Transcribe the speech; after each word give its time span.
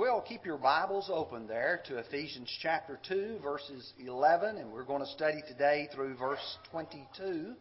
will, 0.00 0.24
keep 0.26 0.46
your 0.46 0.56
Bibles 0.56 1.10
open 1.12 1.46
there 1.46 1.82
to 1.86 1.98
Ephesians 1.98 2.50
chapter 2.62 2.98
2, 3.06 3.36
verses 3.42 3.92
11, 4.02 4.56
and 4.56 4.72
we're 4.72 4.82
going 4.82 5.02
to 5.02 5.12
study 5.12 5.42
today 5.46 5.90
through 5.94 6.16
verse 6.16 6.56
22. 6.70 7.52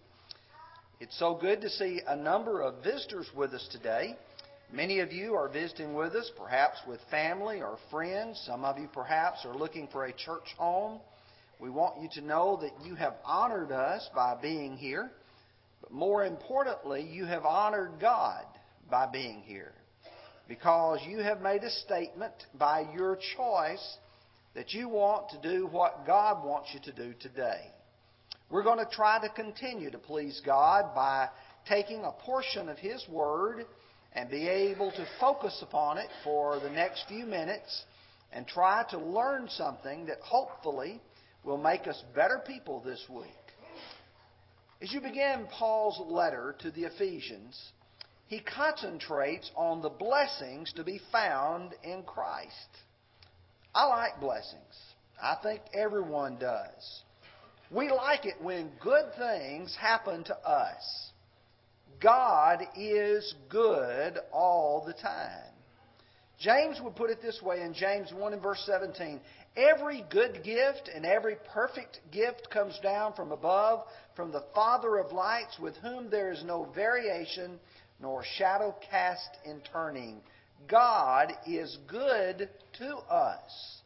It's 1.02 1.20
so 1.20 1.36
good 1.36 1.60
to 1.60 1.70
see 1.70 2.00
a 2.08 2.16
number 2.16 2.62
of 2.62 2.82
visitors 2.82 3.28
with 3.36 3.52
us 3.52 3.68
today. 3.74 4.16
Many 4.72 5.02
of 5.02 5.12
you 5.12 5.34
are 5.34 5.50
visiting 5.50 5.94
with 5.94 6.16
us, 6.16 6.32
perhaps 6.38 6.78
with 6.88 7.02
family 7.12 7.62
or 7.62 7.78
friends. 7.92 8.42
Some 8.46 8.64
of 8.64 8.78
you 8.78 8.88
perhaps 8.94 9.44
are 9.44 9.54
looking 9.54 9.90
for 9.92 10.06
a 10.06 10.14
church 10.14 10.56
home. 10.58 11.02
We 11.60 11.70
want 11.70 12.02
you 12.02 12.08
to 12.22 12.26
know 12.26 12.58
that 12.62 12.88
you 12.88 12.96
have 12.96 13.16
honored 13.26 13.74
us 13.74 14.10
by 14.16 14.38
being 14.42 14.78
here, 14.78 15.12
but 15.82 15.92
more 15.92 16.24
importantly, 16.24 17.02
you 17.02 17.26
have 17.26 17.44
honored 17.44 18.00
God 18.00 18.46
by 18.90 19.08
being 19.12 19.42
here 19.42 19.74
because 20.50 21.00
you 21.08 21.20
have 21.20 21.42
made 21.42 21.64
a 21.64 21.70
statement 21.70 22.34
by 22.58 22.88
your 22.94 23.18
choice 23.38 23.98
that 24.56 24.74
you 24.74 24.90
want 24.90 25.30
to 25.30 25.42
do 25.42 25.68
what 25.68 26.08
God 26.08 26.44
wants 26.44 26.70
you 26.74 26.80
to 26.82 26.92
do 26.92 27.14
today. 27.22 27.62
We're 28.50 28.64
going 28.64 28.80
to 28.80 28.92
try 28.92 29.20
to 29.22 29.30
continue 29.30 29.92
to 29.92 30.00
please 30.00 30.42
God 30.44 30.96
by 30.96 31.30
taking 31.68 32.04
a 32.04 32.12
portion 32.12 32.68
of 32.68 32.80
His 32.80 33.06
Word 33.08 33.66
and 34.14 34.28
be 34.28 34.48
able 34.48 34.92
to 34.92 35.08
focus 35.20 35.60
upon 35.62 36.00
it 36.00 36.10
for 36.24 36.60
the 36.60 36.70
next 36.72 37.06
few 37.08 37.26
minutes 37.26 37.84
and 38.34 38.48
try 38.48 38.84
to 38.90 38.98
learn 38.98 39.48
something 39.50 40.08
that 40.08 40.20
hopefully 40.22 41.00
will 41.44 41.60
make 41.60 41.88
us 41.88 42.04
better 42.16 42.42
people 42.46 42.82
this 42.84 43.06
week. 43.08 43.28
As 44.82 44.92
you 44.92 45.00
begin 45.00 45.46
Paul's 45.52 46.02
letter 46.12 46.56
to 46.62 46.72
the 46.72 46.86
Ephesians, 46.86 47.56
he 48.30 48.40
concentrates 48.40 49.50
on 49.56 49.82
the 49.82 49.90
blessings 49.90 50.72
to 50.74 50.84
be 50.84 51.02
found 51.12 51.74
in 51.84 52.04
Christ. 52.04 52.70
I 53.74 53.86
like 53.86 54.22
blessings. 54.22 54.62
I 55.22 55.36
think 55.42 55.62
everyone 55.74 56.38
does. 56.38 57.04
We 57.72 57.90
like 57.90 58.28
it 58.28 58.36
when 58.40 58.72
good 58.80 59.06
things 59.18 59.76
happen 59.76 60.24
to 60.26 60.38
us. 60.38 61.12
God 62.00 62.62
is 62.78 63.34
good 63.50 64.20
all 64.32 64.84
the 64.86 64.94
time. 64.94 65.52
James 66.40 66.80
would 66.84 66.96
put 66.96 67.10
it 67.10 67.24
this 67.24 67.42
way 67.42 67.62
in 67.62 67.74
James 67.74 68.14
1 68.14 68.34
and 68.34 68.42
verse 68.42 68.62
17 68.66 69.20
Every 69.58 70.06
good 70.12 70.44
gift 70.44 70.90
and 70.94 71.04
every 71.04 71.36
perfect 71.52 72.00
gift 72.12 72.50
comes 72.52 72.80
down 72.84 73.14
from 73.14 73.32
above, 73.32 73.86
from 74.16 74.32
the 74.32 74.46
Father 74.54 74.98
of 74.98 75.12
lights, 75.12 75.58
with 75.60 75.76
whom 75.78 76.12
there 76.12 76.32
is 76.32 76.44
no 76.44 76.72
variation 76.76 77.60
nor 78.02 78.24
shadow 78.38 78.76
cast 78.90 79.30
in 79.46 79.62
turning. 79.72 80.22
God 80.68 81.34
is 81.46 81.78
good 81.88 82.50
to 82.80 82.96
us. 82.96 83.82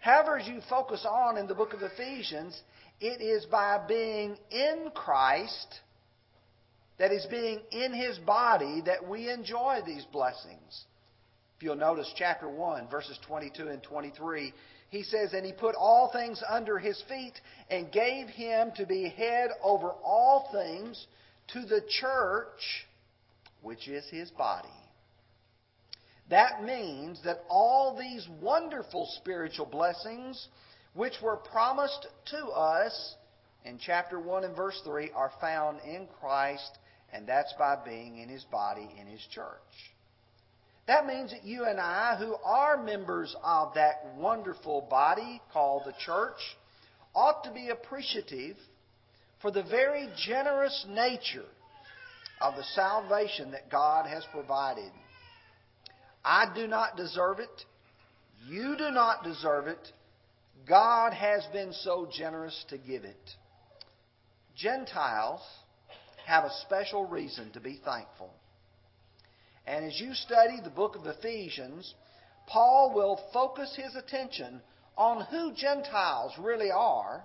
However, 0.00 0.38
as 0.38 0.46
you 0.46 0.60
focus 0.68 1.06
on 1.08 1.36
in 1.38 1.46
the 1.46 1.54
book 1.54 1.72
of 1.72 1.82
Ephesians, 1.82 2.60
it 3.00 3.20
is 3.20 3.44
by 3.46 3.84
being 3.86 4.36
in 4.50 4.90
Christ, 4.94 5.80
that 6.98 7.12
is, 7.12 7.26
being 7.30 7.60
in 7.70 7.92
His 7.92 8.18
body, 8.18 8.82
that 8.86 9.08
we 9.08 9.30
enjoy 9.30 9.80
these 9.84 10.04
blessings. 10.12 10.84
If 11.56 11.64
you'll 11.64 11.76
notice 11.76 12.12
chapter 12.16 12.48
1, 12.48 12.88
verses 12.88 13.18
22 13.26 13.68
and 13.68 13.82
23, 13.82 14.52
he 14.90 15.02
says, 15.02 15.32
And 15.32 15.44
he 15.44 15.52
put 15.52 15.74
all 15.74 16.10
things 16.12 16.42
under 16.48 16.78
his 16.78 17.02
feet 17.08 17.34
and 17.68 17.92
gave 17.92 18.28
him 18.28 18.70
to 18.76 18.86
be 18.86 19.08
head 19.08 19.50
over 19.62 19.90
all 20.04 20.48
things 20.52 21.06
to 21.52 21.62
the 21.62 21.82
church, 22.00 22.86
which 23.62 23.88
is 23.88 24.08
his 24.10 24.30
body. 24.30 24.68
That 26.30 26.62
means 26.62 27.22
that 27.24 27.44
all 27.48 27.96
these 27.98 28.26
wonderful 28.40 29.08
spiritual 29.16 29.66
blessings, 29.66 30.48
which 30.94 31.14
were 31.22 31.36
promised 31.36 32.06
to 32.30 32.46
us 32.48 33.14
in 33.64 33.78
chapter 33.78 34.20
1 34.20 34.44
and 34.44 34.54
verse 34.54 34.80
3, 34.84 35.10
are 35.14 35.32
found 35.40 35.80
in 35.86 36.06
Christ, 36.20 36.78
and 37.12 37.26
that's 37.26 37.54
by 37.58 37.76
being 37.82 38.18
in 38.18 38.28
his 38.28 38.44
body, 38.44 38.88
in 39.00 39.06
his 39.06 39.24
church. 39.32 39.94
That 40.86 41.06
means 41.06 41.30
that 41.32 41.44
you 41.44 41.64
and 41.64 41.80
I, 41.80 42.16
who 42.18 42.34
are 42.44 42.82
members 42.82 43.34
of 43.42 43.74
that 43.74 44.06
wonderful 44.16 44.86
body 44.88 45.40
called 45.52 45.82
the 45.84 45.94
church, 46.04 46.38
ought 47.14 47.44
to 47.44 47.52
be 47.52 47.68
appreciative 47.68 48.56
for 49.40 49.50
the 49.50 49.62
very 49.62 50.08
generous 50.26 50.86
nature 50.88 51.44
of 52.40 52.56
the 52.56 52.64
salvation 52.74 53.50
that 53.52 53.70
God 53.70 54.06
has 54.06 54.24
provided. 54.32 54.90
I 56.24 56.52
do 56.54 56.66
not 56.66 56.96
deserve 56.96 57.38
it. 57.40 57.64
You 58.46 58.76
do 58.76 58.90
not 58.90 59.24
deserve 59.24 59.66
it. 59.66 59.88
God 60.68 61.12
has 61.12 61.44
been 61.52 61.72
so 61.72 62.08
generous 62.12 62.64
to 62.68 62.78
give 62.78 63.04
it. 63.04 63.16
Gentiles 64.56 65.40
have 66.26 66.44
a 66.44 66.54
special 66.66 67.06
reason 67.06 67.50
to 67.52 67.60
be 67.60 67.80
thankful. 67.84 68.30
And 69.66 69.84
as 69.84 70.00
you 70.00 70.14
study 70.14 70.60
the 70.62 70.70
book 70.70 70.96
of 70.96 71.06
Ephesians, 71.06 71.94
Paul 72.46 72.92
will 72.94 73.20
focus 73.32 73.74
his 73.76 73.94
attention 73.96 74.60
on 74.96 75.26
who 75.26 75.52
Gentiles 75.54 76.32
really 76.38 76.70
are 76.70 77.22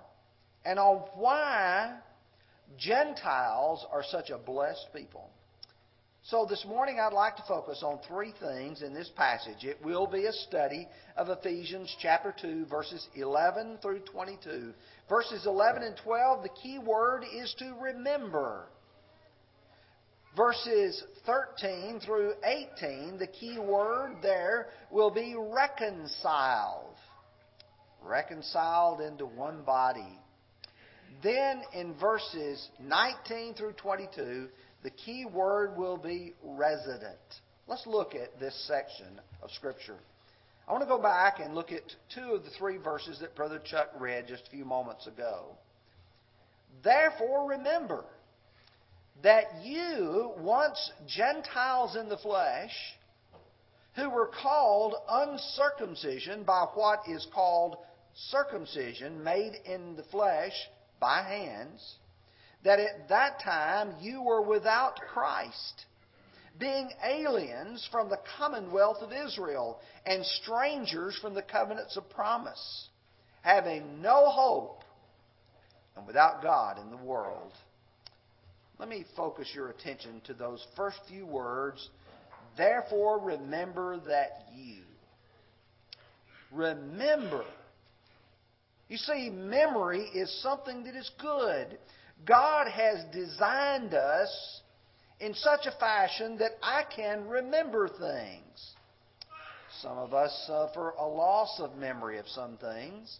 and 0.64 0.78
on 0.78 0.98
why 1.14 1.94
Gentiles 2.78 3.86
are 3.92 4.02
such 4.02 4.30
a 4.30 4.38
blessed 4.38 4.88
people. 4.94 5.30
So 6.26 6.46
this 6.48 6.64
morning 6.66 6.98
I'd 6.98 7.12
like 7.12 7.36
to 7.36 7.44
focus 7.46 7.82
on 7.82 7.98
three 8.08 8.32
things 8.40 8.80
in 8.80 8.94
this 8.94 9.10
passage. 9.14 9.62
It 9.62 9.76
will 9.84 10.06
be 10.06 10.24
a 10.24 10.32
study 10.32 10.88
of 11.18 11.28
Ephesians 11.28 11.94
chapter 12.00 12.34
2 12.40 12.64
verses 12.64 13.06
11 13.14 13.78
through 13.82 14.00
22. 14.10 14.72
Verses 15.06 15.44
11 15.44 15.82
and 15.82 15.94
12, 16.02 16.42
the 16.42 16.48
key 16.62 16.78
word 16.78 17.24
is 17.30 17.54
to 17.58 17.74
remember. 17.78 18.68
Verses 20.34 21.04
13 21.26 22.00
through 22.00 22.32
18, 22.42 23.18
the 23.18 23.26
key 23.26 23.58
word 23.58 24.16
there 24.22 24.68
will 24.90 25.10
be 25.10 25.36
reconciled. 25.36 26.96
Reconciled 28.02 29.02
into 29.02 29.26
one 29.26 29.62
body. 29.62 30.18
Then 31.22 31.62
in 31.72 31.94
verses 31.94 32.68
19 32.80 33.54
through 33.54 33.72
22, 33.72 34.48
the 34.82 34.90
key 34.90 35.24
word 35.24 35.76
will 35.76 35.96
be 35.96 36.34
resident. 36.42 37.18
Let's 37.66 37.86
look 37.86 38.14
at 38.14 38.38
this 38.38 38.54
section 38.66 39.20
of 39.42 39.50
Scripture. 39.52 39.96
I 40.68 40.72
want 40.72 40.82
to 40.82 40.88
go 40.88 41.00
back 41.00 41.40
and 41.40 41.54
look 41.54 41.72
at 41.72 41.82
two 42.14 42.32
of 42.34 42.44
the 42.44 42.50
three 42.58 42.78
verses 42.78 43.18
that 43.20 43.34
Brother 43.34 43.60
Chuck 43.64 43.88
read 43.98 44.26
just 44.28 44.46
a 44.46 44.50
few 44.50 44.64
moments 44.64 45.06
ago. 45.06 45.56
Therefore, 46.82 47.48
remember 47.48 48.04
that 49.22 49.44
you, 49.62 50.32
once 50.38 50.90
Gentiles 51.06 51.96
in 51.96 52.08
the 52.08 52.16
flesh, 52.18 52.72
who 53.96 54.10
were 54.10 54.30
called 54.42 54.94
uncircumcision 55.08 56.42
by 56.44 56.66
what 56.74 57.00
is 57.08 57.26
called 57.34 57.76
circumcision 58.30 59.22
made 59.22 59.54
in 59.64 59.96
the 59.96 60.02
flesh, 60.04 60.52
by 61.04 61.22
hands, 61.22 61.96
that 62.64 62.80
at 62.80 63.10
that 63.10 63.38
time 63.44 63.92
you 64.00 64.22
were 64.22 64.40
without 64.40 64.98
Christ, 65.12 65.84
being 66.58 66.88
aliens 67.04 67.86
from 67.92 68.08
the 68.08 68.20
commonwealth 68.38 69.02
of 69.02 69.12
Israel 69.12 69.80
and 70.06 70.24
strangers 70.24 71.18
from 71.20 71.34
the 71.34 71.42
covenants 71.42 71.98
of 71.98 72.08
promise, 72.08 72.88
having 73.42 74.00
no 74.00 74.30
hope 74.30 74.82
and 75.94 76.06
without 76.06 76.42
God 76.42 76.78
in 76.78 76.90
the 76.90 77.04
world. 77.04 77.52
Let 78.78 78.88
me 78.88 79.04
focus 79.14 79.50
your 79.54 79.68
attention 79.68 80.22
to 80.24 80.32
those 80.32 80.66
first 80.74 80.96
few 81.06 81.26
words. 81.26 81.86
Therefore, 82.56 83.20
remember 83.20 83.98
that 84.08 84.46
you. 84.56 84.80
Remember 86.50 87.44
you 88.88 88.96
see, 88.96 89.30
memory 89.30 90.02
is 90.14 90.42
something 90.42 90.84
that 90.84 90.94
is 90.94 91.10
good. 91.20 91.78
God 92.26 92.68
has 92.68 93.04
designed 93.12 93.94
us 93.94 94.60
in 95.20 95.34
such 95.34 95.66
a 95.66 95.78
fashion 95.78 96.38
that 96.38 96.52
I 96.62 96.82
can 96.94 97.26
remember 97.28 97.88
things. 97.88 98.74
Some 99.80 99.98
of 99.98 100.14
us 100.14 100.44
suffer 100.46 100.90
a 100.98 101.06
loss 101.06 101.60
of 101.60 101.76
memory 101.76 102.18
of 102.18 102.28
some 102.28 102.56
things. 102.58 103.18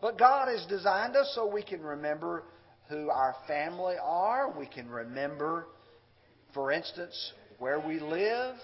But 0.00 0.18
God 0.18 0.48
has 0.48 0.64
designed 0.66 1.16
us 1.16 1.32
so 1.34 1.46
we 1.46 1.62
can 1.62 1.82
remember 1.82 2.44
who 2.88 3.10
our 3.10 3.34
family 3.46 3.96
are. 4.00 4.56
We 4.56 4.66
can 4.66 4.88
remember, 4.88 5.66
for 6.54 6.70
instance, 6.70 7.32
where 7.58 7.80
we 7.80 7.98
live. 7.98 8.54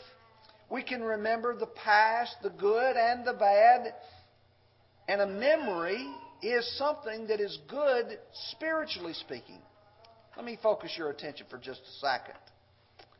We 0.70 0.82
can 0.82 1.02
remember 1.02 1.56
the 1.56 1.66
past, 1.66 2.36
the 2.42 2.50
good 2.50 2.96
and 2.96 3.26
the 3.26 3.34
bad. 3.34 3.94
And 5.08 5.20
a 5.20 5.26
memory 5.26 6.06
is 6.42 6.66
something 6.78 7.26
that 7.28 7.40
is 7.40 7.58
good 7.68 8.18
spiritually 8.50 9.14
speaking. 9.14 9.58
Let 10.36 10.44
me 10.44 10.58
focus 10.62 10.92
your 10.96 11.10
attention 11.10 11.46
for 11.48 11.58
just 11.58 11.80
a 11.80 12.06
second. 12.06 12.38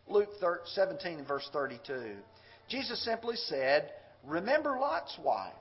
Luke 0.09 0.31
17 0.75 1.25
verse 1.27 1.49
32. 1.53 2.17
Jesus 2.69 3.03
simply 3.05 3.37
said, 3.37 3.91
remember 4.27 4.79
Lot's 4.81 5.17
wife. 5.23 5.53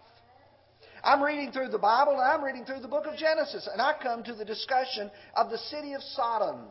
I'm 1.04 1.22
reading 1.22 1.52
through 1.52 1.68
the 1.68 1.78
Bible 1.78 2.14
and 2.14 2.22
I'm 2.22 2.44
reading 2.44 2.64
through 2.64 2.80
the 2.80 2.88
book 2.88 3.06
of 3.06 3.18
Genesis, 3.18 3.68
and 3.72 3.82
I 3.82 3.94
come 4.02 4.24
to 4.24 4.34
the 4.34 4.46
discussion 4.46 5.12
of 5.36 5.50
the 5.50 5.58
city 5.58 5.94
of 5.94 6.02
Sodom. 6.02 6.62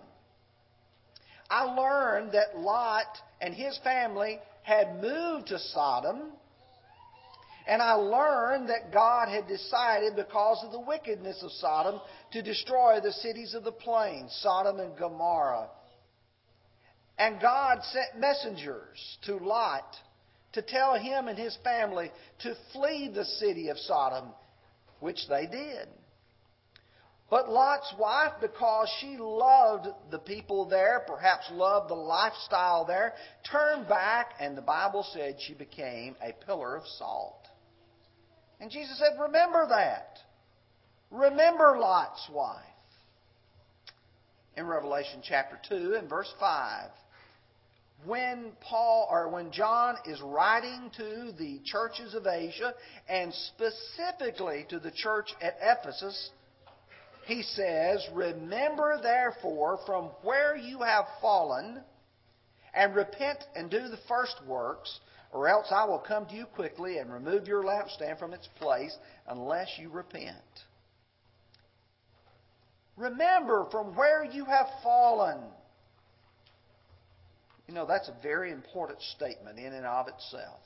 I 1.50 1.64
learned 1.64 2.32
that 2.32 2.58
Lot 2.58 3.18
and 3.42 3.52
his 3.54 3.78
family 3.84 4.38
had 4.62 5.02
moved 5.02 5.48
to 5.48 5.58
Sodom, 5.58 6.32
and 7.66 7.80
I 7.80 7.92
learned 7.92 8.68
that 8.68 8.92
God 8.92 9.28
had 9.28 9.46
decided, 9.48 10.16
because 10.16 10.64
of 10.64 10.72
the 10.72 10.80
wickedness 10.80 11.42
of 11.42 11.52
Sodom, 11.52 12.00
to 12.32 12.42
destroy 12.42 13.00
the 13.00 13.12
cities 13.12 13.54
of 13.54 13.64
the 13.64 13.72
plain, 13.72 14.28
Sodom 14.28 14.80
and 14.80 14.96
Gomorrah. 14.96 15.68
And 17.18 17.40
God 17.40 17.78
sent 17.84 18.18
messengers 18.18 19.18
to 19.26 19.36
Lot 19.36 19.84
to 20.54 20.62
tell 20.62 20.98
him 20.98 21.28
and 21.28 21.38
his 21.38 21.56
family 21.62 22.10
to 22.40 22.54
flee 22.72 23.10
the 23.14 23.24
city 23.24 23.68
of 23.68 23.78
Sodom, 23.78 24.28
which 25.00 25.28
they 25.28 25.46
did. 25.46 25.88
But 27.30 27.48
Lot's 27.48 27.94
wife, 27.98 28.32
because 28.42 28.90
she 29.00 29.16
loved 29.16 29.88
the 30.10 30.18
people 30.18 30.68
there, 30.68 31.02
perhaps 31.06 31.46
loved 31.50 31.88
the 31.88 31.94
lifestyle 31.94 32.84
there, 32.84 33.14
turned 33.50 33.88
back, 33.88 34.34
and 34.38 34.54
the 34.54 34.60
Bible 34.60 35.06
said 35.14 35.36
she 35.40 35.54
became 35.54 36.14
a 36.22 36.34
pillar 36.44 36.76
of 36.76 36.82
salt. 36.98 37.41
And 38.62 38.70
Jesus 38.70 38.96
said, 38.96 39.20
Remember 39.20 39.66
that. 39.70 40.18
Remember 41.10 41.76
Lot's 41.80 42.28
wife. 42.32 42.62
In 44.56 44.66
Revelation 44.66 45.20
chapter 45.20 45.58
2 45.68 45.96
and 45.98 46.08
verse 46.08 46.32
5, 46.38 46.90
when 48.06 48.52
Paul 48.60 49.08
or 49.10 49.28
when 49.30 49.50
John 49.50 49.96
is 50.06 50.20
writing 50.20 50.92
to 50.96 51.32
the 51.36 51.60
churches 51.64 52.14
of 52.14 52.28
Asia 52.28 52.72
and 53.08 53.34
specifically 53.34 54.64
to 54.68 54.78
the 54.78 54.92
church 54.92 55.30
at 55.40 55.56
Ephesus, 55.60 56.30
he 57.26 57.42
says, 57.42 58.06
Remember 58.14 59.00
therefore 59.02 59.80
from 59.86 60.10
where 60.22 60.54
you 60.54 60.82
have 60.82 61.06
fallen, 61.20 61.80
and 62.74 62.94
repent 62.94 63.38
and 63.56 63.68
do 63.68 63.88
the 63.88 63.98
first 64.08 64.36
works, 64.46 65.00
or 65.32 65.48
else 65.48 65.66
I 65.70 65.84
will 65.86 65.98
come 65.98 66.26
to 66.26 66.34
you 66.34 66.44
quickly 66.44 66.98
and 66.98 67.12
remove 67.12 67.48
your 67.48 67.64
lampstand 67.64 68.18
from 68.18 68.34
its 68.34 68.48
place 68.58 68.96
unless 69.26 69.68
you 69.78 69.88
repent. 69.88 70.36
Remember 72.96 73.66
from 73.70 73.96
where 73.96 74.24
you 74.24 74.44
have 74.44 74.66
fallen. 74.82 75.38
You 77.66 77.74
know, 77.74 77.86
that's 77.86 78.08
a 78.08 78.22
very 78.22 78.52
important 78.52 79.00
statement 79.16 79.58
in 79.58 79.72
and 79.72 79.86
of 79.86 80.08
itself. 80.08 80.60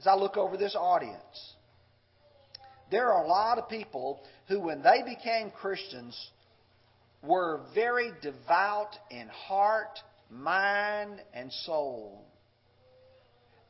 As 0.00 0.06
I 0.06 0.14
look 0.14 0.36
over 0.36 0.56
this 0.56 0.76
audience, 0.78 1.54
there 2.90 3.10
are 3.10 3.24
a 3.24 3.26
lot 3.26 3.58
of 3.58 3.68
people 3.68 4.20
who, 4.46 4.60
when 4.60 4.82
they 4.82 5.02
became 5.04 5.50
Christians, 5.50 6.16
were 7.22 7.62
very 7.74 8.12
devout 8.22 8.96
in 9.10 9.28
heart, 9.28 9.98
mind, 10.30 11.20
and 11.32 11.52
soul. 11.64 12.23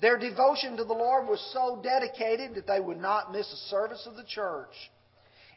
Their 0.05 0.19
devotion 0.19 0.77
to 0.77 0.85
the 0.85 0.93
Lord 0.93 1.27
was 1.27 1.41
so 1.55 1.81
dedicated 1.83 2.57
that 2.57 2.67
they 2.67 2.79
would 2.79 3.01
not 3.01 3.33
miss 3.33 3.51
a 3.51 3.57
service 3.71 4.07
of 4.07 4.17
the 4.17 4.25
church. 4.25 4.69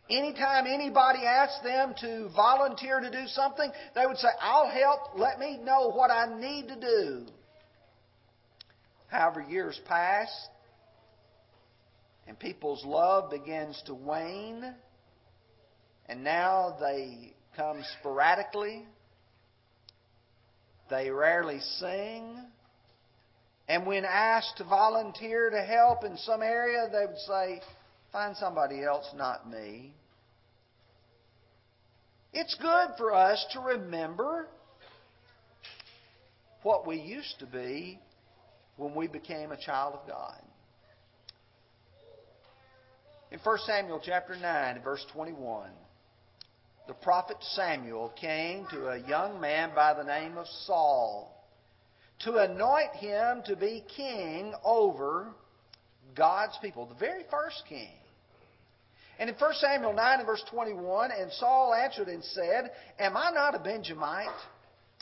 Anytime 0.09 0.65
anybody 0.65 1.25
asked 1.25 1.65
them 1.65 1.93
to 1.99 2.29
volunteer 2.33 3.01
to 3.01 3.11
do 3.11 3.27
something, 3.27 3.69
they 3.93 4.05
would 4.05 4.15
say, 4.15 4.29
I'll 4.39 4.69
help. 4.69 5.17
Let 5.19 5.37
me 5.37 5.59
know 5.61 5.91
what 5.91 6.11
I 6.11 6.39
need 6.39 6.69
to 6.69 6.79
do. 6.79 7.25
However, 9.07 9.41
years 9.41 9.77
pass, 9.85 10.29
and 12.25 12.39
people's 12.39 12.85
love 12.85 13.29
begins 13.29 13.83
to 13.87 13.93
wane, 13.93 14.63
and 16.07 16.23
now 16.23 16.77
they 16.79 17.33
come 17.57 17.83
sporadically. 17.99 18.85
They 20.89 21.09
rarely 21.09 21.59
sing. 21.79 22.45
And 23.67 23.85
when 23.85 24.05
asked 24.05 24.57
to 24.57 24.63
volunteer 24.63 25.49
to 25.49 25.61
help 25.61 26.03
in 26.03 26.17
some 26.17 26.41
area, 26.41 26.87
they 26.91 27.05
would 27.05 27.19
say, 27.19 27.61
Find 28.11 28.35
somebody 28.37 28.83
else, 28.83 29.05
not 29.15 29.49
me. 29.49 29.93
It's 32.33 32.55
good 32.55 32.89
for 32.97 33.13
us 33.13 33.45
to 33.53 33.59
remember 33.59 34.47
what 36.63 36.87
we 36.87 36.97
used 36.97 37.39
to 37.39 37.45
be 37.45 37.99
when 38.77 38.95
we 38.95 39.07
became 39.07 39.51
a 39.51 39.57
child 39.57 39.95
of 39.95 40.07
God. 40.07 40.41
In 43.31 43.39
1 43.39 43.57
Samuel 43.65 44.01
chapter 44.03 44.37
9, 44.37 44.81
verse 44.83 45.05
21, 45.11 45.69
the 46.87 46.93
prophet 46.93 47.37
Samuel 47.41 48.13
came 48.19 48.65
to 48.71 48.87
a 48.87 48.99
young 49.07 49.41
man 49.41 49.71
by 49.75 49.93
the 49.93 50.03
name 50.03 50.37
of 50.37 50.47
Saul 50.65 51.36
to 52.19 52.37
anoint 52.37 52.95
him 52.95 53.43
to 53.45 53.55
be 53.55 53.83
king 53.95 54.53
over 54.63 55.27
God's 56.15 56.57
people, 56.61 56.85
the 56.85 56.95
very 56.95 57.23
first 57.29 57.63
king. 57.69 57.91
And 59.19 59.29
in 59.29 59.35
1 59.35 59.53
Samuel 59.55 59.93
9 59.93 60.19
and 60.19 60.27
verse 60.27 60.43
21, 60.51 61.11
and 61.11 61.31
Saul 61.33 61.73
answered 61.73 62.07
and 62.07 62.23
said, 62.23 62.71
Am 62.99 63.17
I 63.17 63.31
not 63.31 63.55
a 63.55 63.59
Benjamite 63.59 64.27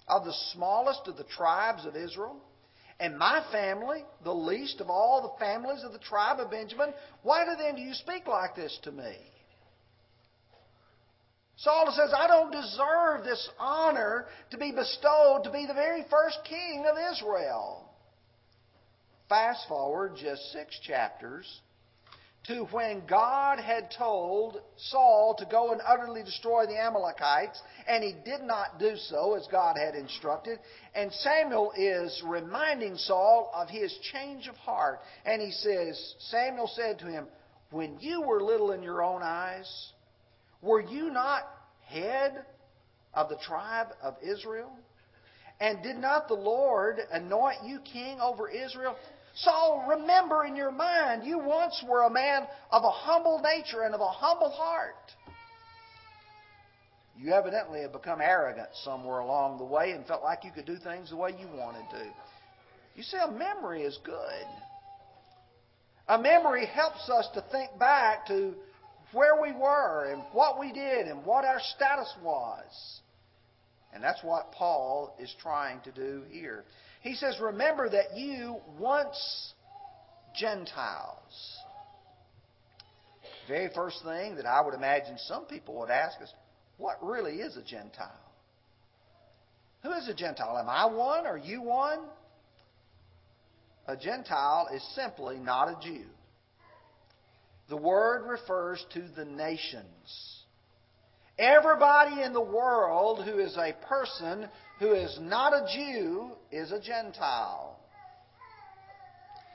of 0.07 0.25
the 0.25 0.33
smallest 0.53 1.07
of 1.07 1.17
the 1.17 1.25
tribes 1.25 1.85
of 1.85 1.95
Israel? 1.95 2.37
And 2.99 3.17
my 3.17 3.45
family, 3.51 4.05
the 4.23 4.33
least 4.33 4.79
of 4.79 4.89
all 4.89 5.21
the 5.21 5.45
families 5.45 5.83
of 5.83 5.91
the 5.91 5.99
tribe 5.99 6.39
of 6.39 6.49
Benjamin, 6.49 6.93
why 7.23 7.45
then 7.45 7.75
do 7.75 7.81
you 7.81 7.93
speak 7.93 8.25
like 8.25 8.55
this 8.55 8.77
to 8.83 8.91
me? 8.91 9.15
Saul 11.57 11.91
says, 11.91 12.11
I 12.15 12.27
don't 12.27 12.51
deserve 12.51 13.23
this 13.23 13.49
honor 13.59 14.25
to 14.51 14.57
be 14.57 14.71
bestowed 14.71 15.43
to 15.45 15.51
be 15.51 15.65
the 15.65 15.73
very 15.73 16.03
first 16.09 16.39
king 16.43 16.85
of 16.85 16.97
Israel. 17.13 17.89
Fast 19.29 19.67
forward 19.67 20.13
just 20.17 20.51
six 20.51 20.79
chapters 20.81 21.61
to 22.47 22.65
when 22.65 23.01
God 23.07 23.59
had 23.59 23.89
told 23.97 24.61
Saul 24.77 25.35
to 25.39 25.45
go 25.45 25.71
and 25.71 25.81
utterly 25.85 26.23
destroy 26.23 26.65
the 26.67 26.79
Amalekites, 26.79 27.59
and 27.87 28.03
he 28.03 28.13
did 28.23 28.41
not 28.41 28.77
do 28.79 28.95
so 28.95 29.35
as 29.35 29.47
God 29.51 29.77
had 29.77 29.95
instructed. 29.95 30.59
And 30.93 31.11
Samuel 31.11 31.71
is 31.75 32.21
reminding 32.25 32.97
Saul 32.97 33.51
of 33.55 33.69
his 33.69 33.97
change 34.13 34.47
of 34.47 34.55
heart. 34.57 34.99
And 35.25 35.41
he 35.41 35.51
says, 35.51 36.15
Samuel 36.19 36.69
said 36.75 36.99
to 36.99 37.07
him, 37.07 37.27
When 37.71 37.97
you 37.99 38.21
were 38.21 38.43
little 38.43 38.71
in 38.73 38.83
your 38.83 39.03
own 39.03 39.23
eyes, 39.23 39.93
were 40.65 40.81
you 40.81 41.11
not 41.11 41.43
head 41.87 42.43
of 43.13 43.29
the 43.29 43.37
tribe 43.37 43.87
of 44.01 44.15
Israel? 44.21 44.71
And 45.59 45.81
did 45.83 45.97
not 45.97 46.27
the 46.27 46.33
Lord 46.33 46.97
anoint 47.11 47.63
you 47.63 47.79
king 47.79 48.19
over 48.19 48.49
Israel? 48.49 48.95
Saul, 49.35 49.85
remember 49.89 50.45
in 50.45 50.55
your 50.55 50.71
mind, 50.71 51.23
you 51.25 51.39
once 51.39 51.83
were 51.87 52.03
a 52.03 52.09
man 52.09 52.47
of 52.71 52.83
a 52.83 52.91
humble 52.91 53.41
nature 53.41 53.83
and 53.83 53.93
of 53.93 54.01
a 54.01 54.07
humble 54.07 54.49
heart. 54.49 54.95
You 57.17 57.31
evidently 57.31 57.81
have 57.81 57.93
become 57.93 58.19
arrogant 58.19 58.69
somewhere 58.83 59.19
along 59.19 59.57
the 59.57 59.65
way 59.65 59.91
and 59.91 60.05
felt 60.05 60.23
like 60.23 60.43
you 60.43 60.51
could 60.51 60.65
do 60.65 60.77
things 60.77 61.11
the 61.11 61.15
way 61.15 61.31
you 61.31 61.47
wanted 61.55 61.89
to. 61.91 62.05
You 62.95 63.03
see, 63.03 63.17
a 63.17 63.31
memory 63.31 63.83
is 63.83 63.97
good. 64.03 64.45
A 66.07 66.17
memory 66.17 66.65
helps 66.65 67.09
us 67.09 67.27
to 67.33 67.43
think 67.51 67.77
back 67.79 68.27
to 68.27 68.53
where 69.15 69.41
we 69.41 69.53
were 69.53 70.11
and 70.11 70.21
what 70.33 70.59
we 70.59 70.73
did 70.73 71.07
and 71.07 71.25
what 71.25 71.45
our 71.45 71.61
status 71.75 72.13
was. 72.21 72.99
And 73.93 74.03
that's 74.03 74.21
what 74.21 74.51
Paul 74.51 75.15
is 75.17 75.33
trying 75.41 75.79
to 75.81 75.91
do 75.91 76.23
here. 76.29 76.65
He 77.01 77.15
says, 77.15 77.37
Remember 77.39 77.89
that 77.89 78.17
you 78.17 78.57
once 78.77 79.53
Gentiles. 80.37 81.57
Very 83.47 83.69
first 83.73 84.03
thing 84.03 84.35
that 84.35 84.45
I 84.45 84.61
would 84.61 84.73
imagine 84.73 85.17
some 85.17 85.45
people 85.45 85.79
would 85.79 85.89
ask 85.89 86.21
is, 86.21 86.33
What 86.77 87.01
really 87.01 87.35
is 87.35 87.55
a 87.55 87.63
Gentile? 87.63 88.11
Who 89.83 89.93
is 89.93 90.09
a 90.09 90.13
Gentile? 90.13 90.57
Am 90.57 90.67
I 90.67 90.87
one? 90.87 91.25
Are 91.25 91.37
you 91.37 91.61
one? 91.61 91.99
A 93.87 93.95
Gentile 93.95 94.67
is 94.73 94.83
simply 94.93 95.37
not 95.37 95.69
a 95.69 95.77
Jew. 95.81 96.03
The 97.69 97.77
word 97.77 98.27
refers 98.27 98.85
to 98.93 99.03
the 99.15 99.25
nations. 99.25 100.43
Everybody 101.37 102.21
in 102.21 102.33
the 102.33 102.41
world 102.41 103.25
who 103.25 103.39
is 103.39 103.57
a 103.57 103.73
person 103.87 104.47
who 104.79 104.93
is 104.93 105.17
not 105.21 105.53
a 105.53 105.67
Jew 105.73 106.31
is 106.51 106.71
a 106.71 106.79
Gentile. 106.79 107.79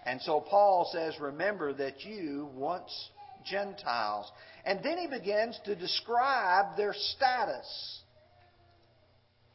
And 0.04 0.20
so 0.22 0.40
Paul 0.40 0.88
says, 0.92 1.18
Remember 1.20 1.72
that 1.74 2.04
you 2.04 2.48
once 2.54 3.10
Gentiles. 3.44 4.30
And 4.64 4.80
then 4.82 4.98
he 4.98 5.06
begins 5.06 5.58
to 5.64 5.74
describe 5.74 6.76
their 6.76 6.94
status. 6.94 8.00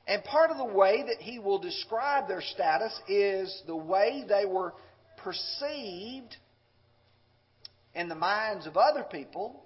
And 0.08 0.24
part 0.24 0.52
of 0.52 0.58
the 0.58 0.66
way 0.66 1.04
that 1.04 1.20
he 1.20 1.40
will 1.40 1.60
describe 1.60 2.28
their 2.28 2.42
status 2.42 2.94
is 3.08 3.64
the 3.66 3.76
way 3.76 4.24
they 4.28 4.46
were 4.46 4.74
perceived 5.18 6.36
in 7.96 8.10
the 8.10 8.16
minds 8.16 8.68
of 8.68 8.78
other 8.78 9.04
people 9.04 9.64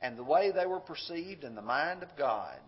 and 0.00 0.16
the 0.16 0.24
way 0.24 0.52
they 0.52 0.66
were 0.66 0.80
perceived 0.80 1.42
in 1.42 1.54
the 1.54 1.62
mind 1.62 2.02
of 2.02 2.08
God. 2.16 2.58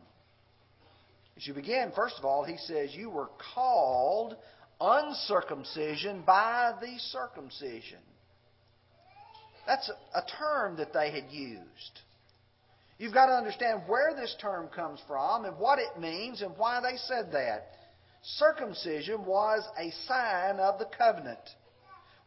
As 1.36 1.46
you 1.46 1.54
begin, 1.54 1.92
first 1.94 2.16
of 2.18 2.24
all, 2.24 2.42
he 2.42 2.56
says, 2.56 2.94
You 2.94 3.10
were 3.10 3.28
called 3.54 4.34
uncircumcision 4.80 6.22
by 6.26 6.72
the 6.80 6.98
circumcision. 7.10 7.98
That's 9.66 9.90
a, 10.14 10.22
term 10.38 10.78
that 10.78 10.94
they 10.94 11.10
had 11.10 11.30
used. 11.30 12.00
You've 12.98 13.12
got 13.12 13.26
to 13.26 13.34
understand 13.34 13.82
where 13.86 14.14
this 14.16 14.34
term 14.40 14.68
comes 14.68 14.98
from 15.06 15.44
and 15.44 15.58
what 15.58 15.78
it 15.78 16.00
means 16.00 16.40
and 16.40 16.56
why 16.56 16.80
they 16.80 16.96
said 16.96 17.32
that. 17.32 17.68
Circumcision 18.22 19.24
was 19.24 19.62
a 19.78 19.92
sign 20.06 20.58
of 20.58 20.78
the 20.78 20.88
covenant. 20.96 21.38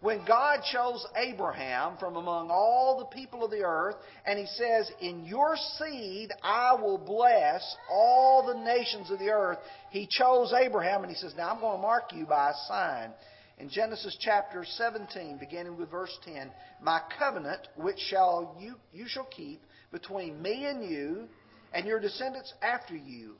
When 0.01 0.25
God 0.25 0.61
chose 0.71 1.05
Abraham 1.15 1.95
from 1.99 2.15
among 2.15 2.49
all 2.49 2.97
the 2.97 3.15
people 3.15 3.45
of 3.45 3.51
the 3.51 3.63
earth, 3.63 3.95
and 4.25 4.39
He 4.39 4.47
says, 4.47 4.91
In 4.99 5.25
your 5.25 5.55
seed 5.77 6.31
I 6.43 6.73
will 6.73 6.97
bless 6.97 7.75
all 7.87 8.47
the 8.47 8.59
nations 8.59 9.11
of 9.11 9.19
the 9.19 9.29
earth, 9.29 9.59
He 9.91 10.07
chose 10.07 10.53
Abraham, 10.53 11.03
and 11.03 11.11
He 11.11 11.17
says, 11.17 11.35
Now 11.37 11.51
I'm 11.51 11.61
going 11.61 11.77
to 11.77 11.81
mark 11.81 12.13
you 12.13 12.25
by 12.25 12.49
a 12.49 12.67
sign. 12.67 13.11
In 13.59 13.69
Genesis 13.69 14.17
chapter 14.19 14.65
17, 14.65 15.37
beginning 15.37 15.77
with 15.77 15.91
verse 15.91 16.17
10, 16.25 16.49
My 16.81 16.99
covenant, 17.19 17.67
which 17.75 17.99
shall 18.09 18.55
you, 18.59 18.77
you 18.91 19.05
shall 19.07 19.25
keep 19.25 19.61
between 19.91 20.41
me 20.41 20.65
and 20.65 20.83
you, 20.83 21.27
and 21.73 21.85
your 21.85 21.99
descendants 21.99 22.51
after 22.63 22.95
you. 22.95 23.35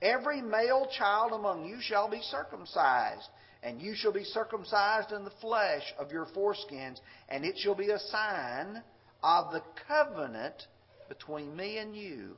Every 0.00 0.40
male 0.40 0.86
child 0.96 1.32
among 1.32 1.64
you 1.64 1.78
shall 1.80 2.08
be 2.08 2.20
circumcised 2.22 3.28
and 3.62 3.80
you 3.80 3.94
shall 3.94 4.12
be 4.12 4.24
circumcised 4.24 5.12
in 5.12 5.24
the 5.24 5.32
flesh 5.40 5.82
of 5.98 6.12
your 6.12 6.26
foreskins, 6.26 6.98
and 7.28 7.44
it 7.44 7.56
shall 7.58 7.74
be 7.74 7.90
a 7.90 7.98
sign 7.98 8.82
of 9.22 9.52
the 9.52 9.62
covenant 9.88 10.66
between 11.08 11.56
me 11.56 11.78
and 11.78 11.96
you. 11.96 12.36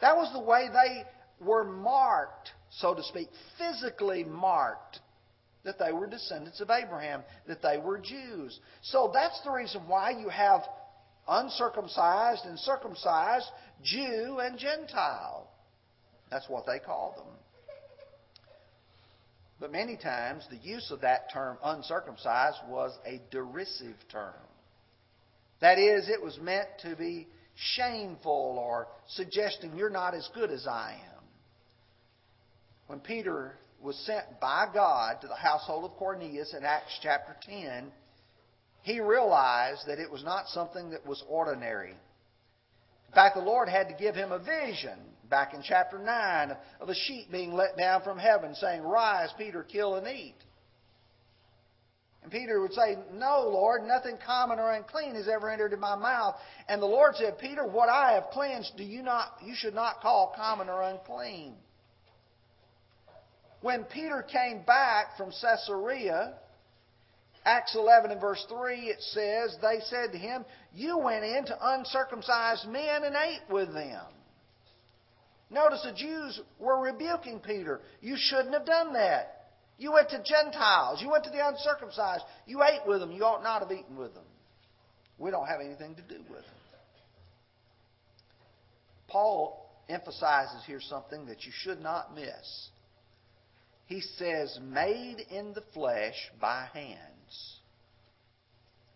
That 0.00 0.16
was 0.16 0.32
the 0.32 0.40
way 0.40 0.68
they 0.72 1.04
were 1.44 1.64
marked, 1.64 2.50
so 2.70 2.94
to 2.94 3.02
speak, 3.02 3.28
physically 3.58 4.24
marked, 4.24 5.00
that 5.64 5.78
they 5.78 5.92
were 5.92 6.06
descendants 6.06 6.60
of 6.60 6.70
Abraham, 6.70 7.22
that 7.46 7.62
they 7.62 7.78
were 7.78 7.98
Jews. 7.98 8.58
So 8.82 9.10
that's 9.12 9.40
the 9.44 9.50
reason 9.50 9.82
why 9.86 10.10
you 10.10 10.28
have 10.28 10.62
uncircumcised 11.26 12.44
and 12.44 12.58
circumcised, 12.58 13.46
Jew 13.82 14.40
and 14.40 14.58
Gentile. 14.58 15.48
That's 16.30 16.48
what 16.48 16.66
they 16.66 16.78
call 16.78 17.14
them. 17.16 17.33
But 19.64 19.72
many 19.72 19.96
times 19.96 20.46
the 20.50 20.58
use 20.58 20.90
of 20.90 21.00
that 21.00 21.32
term 21.32 21.56
uncircumcised 21.64 22.58
was 22.68 22.92
a 23.06 23.18
derisive 23.30 23.96
term. 24.12 24.34
That 25.62 25.78
is, 25.78 26.10
it 26.10 26.22
was 26.22 26.38
meant 26.38 26.68
to 26.82 26.94
be 26.94 27.26
shameful 27.54 28.58
or 28.60 28.88
suggesting 29.08 29.74
you're 29.74 29.88
not 29.88 30.12
as 30.12 30.28
good 30.34 30.50
as 30.50 30.66
I 30.66 31.00
am. 31.16 31.22
When 32.88 33.00
Peter 33.00 33.56
was 33.80 33.96
sent 34.04 34.38
by 34.38 34.66
God 34.70 35.22
to 35.22 35.28
the 35.28 35.34
household 35.34 35.90
of 35.90 35.96
Cornelius 35.96 36.52
in 36.52 36.62
Acts 36.62 36.98
chapter 37.02 37.34
10, 37.48 37.90
he 38.82 39.00
realized 39.00 39.86
that 39.86 39.98
it 39.98 40.10
was 40.10 40.22
not 40.22 40.46
something 40.48 40.90
that 40.90 41.06
was 41.06 41.24
ordinary. 41.26 41.92
In 43.08 43.14
fact, 43.14 43.34
the 43.34 43.40
Lord 43.40 43.70
had 43.70 43.88
to 43.88 43.94
give 43.94 44.14
him 44.14 44.30
a 44.30 44.38
vision 44.38 44.98
back 45.34 45.52
in 45.52 45.62
chapter 45.64 45.98
9 45.98 46.56
of 46.80 46.88
a 46.88 46.94
sheep 46.94 47.28
being 47.32 47.52
let 47.52 47.76
down 47.76 48.00
from 48.02 48.18
heaven 48.18 48.54
saying, 48.54 48.82
Rise, 48.82 49.30
Peter, 49.36 49.64
kill 49.64 49.96
and 49.96 50.06
eat. 50.06 50.36
And 52.22 52.30
Peter 52.30 52.60
would 52.60 52.72
say, 52.72 52.98
No, 53.12 53.48
Lord, 53.48 53.82
nothing 53.82 54.16
common 54.24 54.60
or 54.60 54.72
unclean 54.72 55.16
has 55.16 55.26
ever 55.26 55.50
entered 55.50 55.72
in 55.72 55.80
my 55.80 55.96
mouth. 55.96 56.36
And 56.68 56.80
the 56.80 56.86
Lord 56.86 57.16
said, 57.16 57.36
Peter, 57.40 57.66
what 57.66 57.88
I 57.88 58.12
have 58.12 58.30
cleansed, 58.30 58.76
do 58.76 58.84
you 58.84 59.02
not 59.02 59.32
you 59.44 59.56
should 59.56 59.74
not 59.74 60.00
call 60.00 60.32
common 60.36 60.68
or 60.68 60.82
unclean. 60.82 61.54
When 63.60 63.82
Peter 63.82 64.22
came 64.22 64.62
back 64.62 65.16
from 65.16 65.32
Caesarea, 65.32 66.34
Acts 67.44 67.74
11 67.74 68.12
and 68.12 68.20
verse 68.20 68.46
3, 68.48 68.76
it 68.82 69.00
says, 69.00 69.56
They 69.60 69.80
said 69.86 70.12
to 70.12 70.18
him, 70.18 70.44
You 70.72 70.98
went 70.98 71.24
in 71.24 71.44
to 71.46 71.58
uncircumcised 71.60 72.68
men 72.68 73.02
and 73.02 73.16
ate 73.16 73.42
with 73.50 73.74
them. 73.74 74.04
Notice 75.54 75.82
the 75.84 75.92
Jews 75.92 76.40
were 76.58 76.80
rebuking 76.80 77.38
Peter. 77.38 77.80
You 78.00 78.16
shouldn't 78.18 78.52
have 78.54 78.66
done 78.66 78.92
that. 78.94 79.50
You 79.78 79.92
went 79.92 80.10
to 80.10 80.20
Gentiles. 80.22 81.00
You 81.00 81.10
went 81.10 81.22
to 81.24 81.30
the 81.30 81.46
uncircumcised. 81.46 82.24
You 82.44 82.64
ate 82.64 82.80
with 82.88 82.98
them. 82.98 83.12
You 83.12 83.22
ought 83.22 83.44
not 83.44 83.62
have 83.62 83.70
eaten 83.70 83.96
with 83.96 84.14
them. 84.14 84.24
We 85.16 85.30
don't 85.30 85.46
have 85.46 85.60
anything 85.60 85.94
to 85.94 86.02
do 86.02 86.22
with 86.28 86.40
them. 86.40 86.54
Paul 89.06 89.70
emphasizes 89.88 90.64
here 90.66 90.80
something 90.80 91.26
that 91.26 91.44
you 91.44 91.52
should 91.54 91.80
not 91.80 92.16
miss. 92.16 92.68
He 93.86 94.00
says, 94.00 94.58
made 94.60 95.18
in 95.30 95.52
the 95.54 95.62
flesh 95.72 96.16
by 96.40 96.66
hands. 96.72 97.58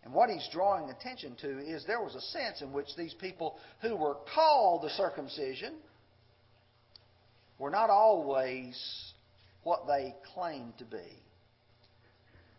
And 0.03 0.13
what 0.13 0.29
he's 0.29 0.47
drawing 0.51 0.89
attention 0.89 1.37
to 1.41 1.59
is 1.59 1.85
there 1.85 2.01
was 2.01 2.15
a 2.15 2.21
sense 2.21 2.61
in 2.61 2.73
which 2.73 2.87
these 2.97 3.13
people 3.13 3.57
who 3.81 3.95
were 3.95 4.17
called 4.35 4.81
the 4.81 4.89
circumcision 4.89 5.75
were 7.59 7.69
not 7.69 7.89
always 7.89 8.75
what 9.63 9.85
they 9.85 10.15
claimed 10.33 10.77
to 10.79 10.85
be. 10.85 11.21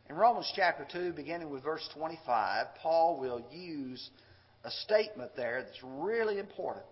In 0.09 0.17
Romans 0.17 0.53
chapter 0.55 0.87
2, 0.93 1.13
beginning 1.15 1.51
with 1.51 1.65
verse 1.65 1.89
25, 1.95 2.67
Paul 2.83 3.19
will 3.19 3.43
use 3.51 4.11
a 4.65 4.71
statement 4.71 5.31
there 5.37 5.63
that's 5.65 5.83
really 5.83 6.39
important, 6.39 6.85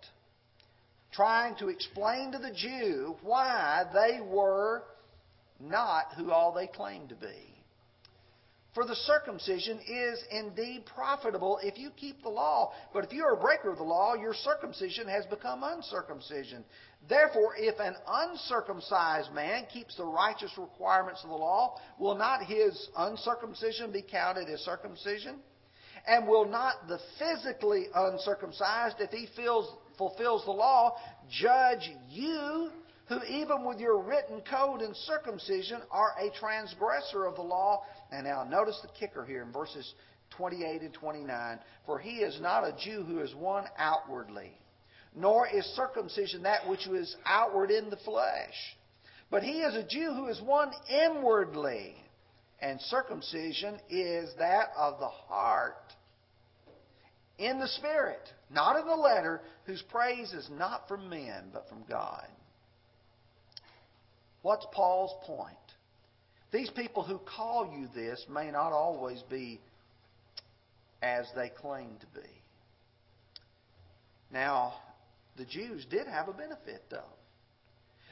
trying 1.12 1.54
to 1.56 1.68
explain 1.68 2.32
to 2.32 2.38
the 2.38 2.52
Jew 2.52 3.16
why 3.22 3.84
they 3.92 4.20
were 4.20 4.82
not 5.60 6.14
who 6.16 6.30
all 6.30 6.52
they 6.52 6.66
claimed 6.68 7.10
to 7.10 7.14
be. 7.16 7.57
For 8.74 8.84
the 8.84 8.94
circumcision 8.94 9.80
is 9.88 10.22
indeed 10.30 10.84
profitable 10.86 11.58
if 11.62 11.78
you 11.78 11.90
keep 11.90 12.22
the 12.22 12.28
law. 12.28 12.72
But 12.92 13.04
if 13.04 13.12
you 13.12 13.24
are 13.24 13.34
a 13.34 13.40
breaker 13.40 13.70
of 13.70 13.78
the 13.78 13.84
law, 13.84 14.14
your 14.14 14.34
circumcision 14.34 15.08
has 15.08 15.24
become 15.26 15.64
uncircumcision. 15.64 16.64
Therefore, 17.08 17.54
if 17.56 17.80
an 17.80 17.96
uncircumcised 18.06 19.32
man 19.32 19.66
keeps 19.72 19.96
the 19.96 20.04
righteous 20.04 20.52
requirements 20.58 21.24
of 21.24 21.30
the 21.30 21.36
law, 21.36 21.76
will 21.98 22.14
not 22.14 22.44
his 22.44 22.88
uncircumcision 22.96 23.90
be 23.90 24.02
counted 24.02 24.48
as 24.48 24.60
circumcision? 24.60 25.36
And 26.06 26.28
will 26.28 26.46
not 26.46 26.88
the 26.88 27.00
physically 27.18 27.86
uncircumcised, 27.94 28.96
if 29.00 29.10
he 29.10 29.28
fulfills 29.96 30.44
the 30.44 30.52
law, 30.52 30.96
judge 31.30 31.90
you 32.10 32.70
who 33.08 33.22
even 33.24 33.64
with 33.64 33.78
your 33.78 34.02
written 34.02 34.42
code 34.48 34.82
and 34.82 34.94
circumcision 34.94 35.80
are 35.90 36.12
a 36.20 36.30
transgressor 36.38 37.24
of 37.24 37.36
the 37.36 37.42
law. 37.42 37.82
And 38.12 38.26
now 38.26 38.44
notice 38.44 38.78
the 38.82 38.88
kicker 38.98 39.24
here 39.24 39.42
in 39.42 39.52
verses 39.52 39.94
28 40.36 40.82
and 40.82 40.94
29. 40.94 41.58
For 41.86 41.98
he 41.98 42.16
is 42.18 42.38
not 42.40 42.64
a 42.64 42.76
Jew 42.78 43.02
who 43.02 43.20
is 43.20 43.34
one 43.34 43.64
outwardly, 43.78 44.52
nor 45.16 45.48
is 45.48 45.64
circumcision 45.74 46.42
that 46.42 46.68
which 46.68 46.86
is 46.86 47.16
outward 47.24 47.70
in 47.70 47.88
the 47.88 47.96
flesh. 47.96 48.76
But 49.30 49.42
he 49.42 49.60
is 49.60 49.74
a 49.74 49.86
Jew 49.86 50.12
who 50.14 50.28
is 50.28 50.40
one 50.42 50.72
inwardly, 50.90 51.94
and 52.60 52.80
circumcision 52.82 53.78
is 53.88 54.30
that 54.38 54.68
of 54.76 55.00
the 55.00 55.08
heart 55.08 55.74
in 57.38 57.60
the 57.60 57.68
spirit, 57.68 58.20
not 58.50 58.78
in 58.78 58.86
the 58.86 58.94
letter, 58.94 59.40
whose 59.64 59.82
praise 59.90 60.32
is 60.32 60.48
not 60.50 60.88
from 60.88 61.08
men, 61.08 61.50
but 61.52 61.68
from 61.68 61.84
God. 61.88 62.26
What's 64.48 64.66
Paul's 64.72 65.12
point? 65.26 65.54
These 66.52 66.70
people 66.70 67.02
who 67.02 67.18
call 67.18 67.70
you 67.70 67.86
this 67.94 68.24
may 68.30 68.50
not 68.50 68.72
always 68.72 69.22
be 69.28 69.60
as 71.02 71.26
they 71.36 71.50
claim 71.50 71.90
to 72.00 72.06
be. 72.18 72.26
Now, 74.32 74.72
the 75.36 75.44
Jews 75.44 75.84
did 75.90 76.06
have 76.06 76.28
a 76.28 76.32
benefit, 76.32 76.82
though. 76.90 77.12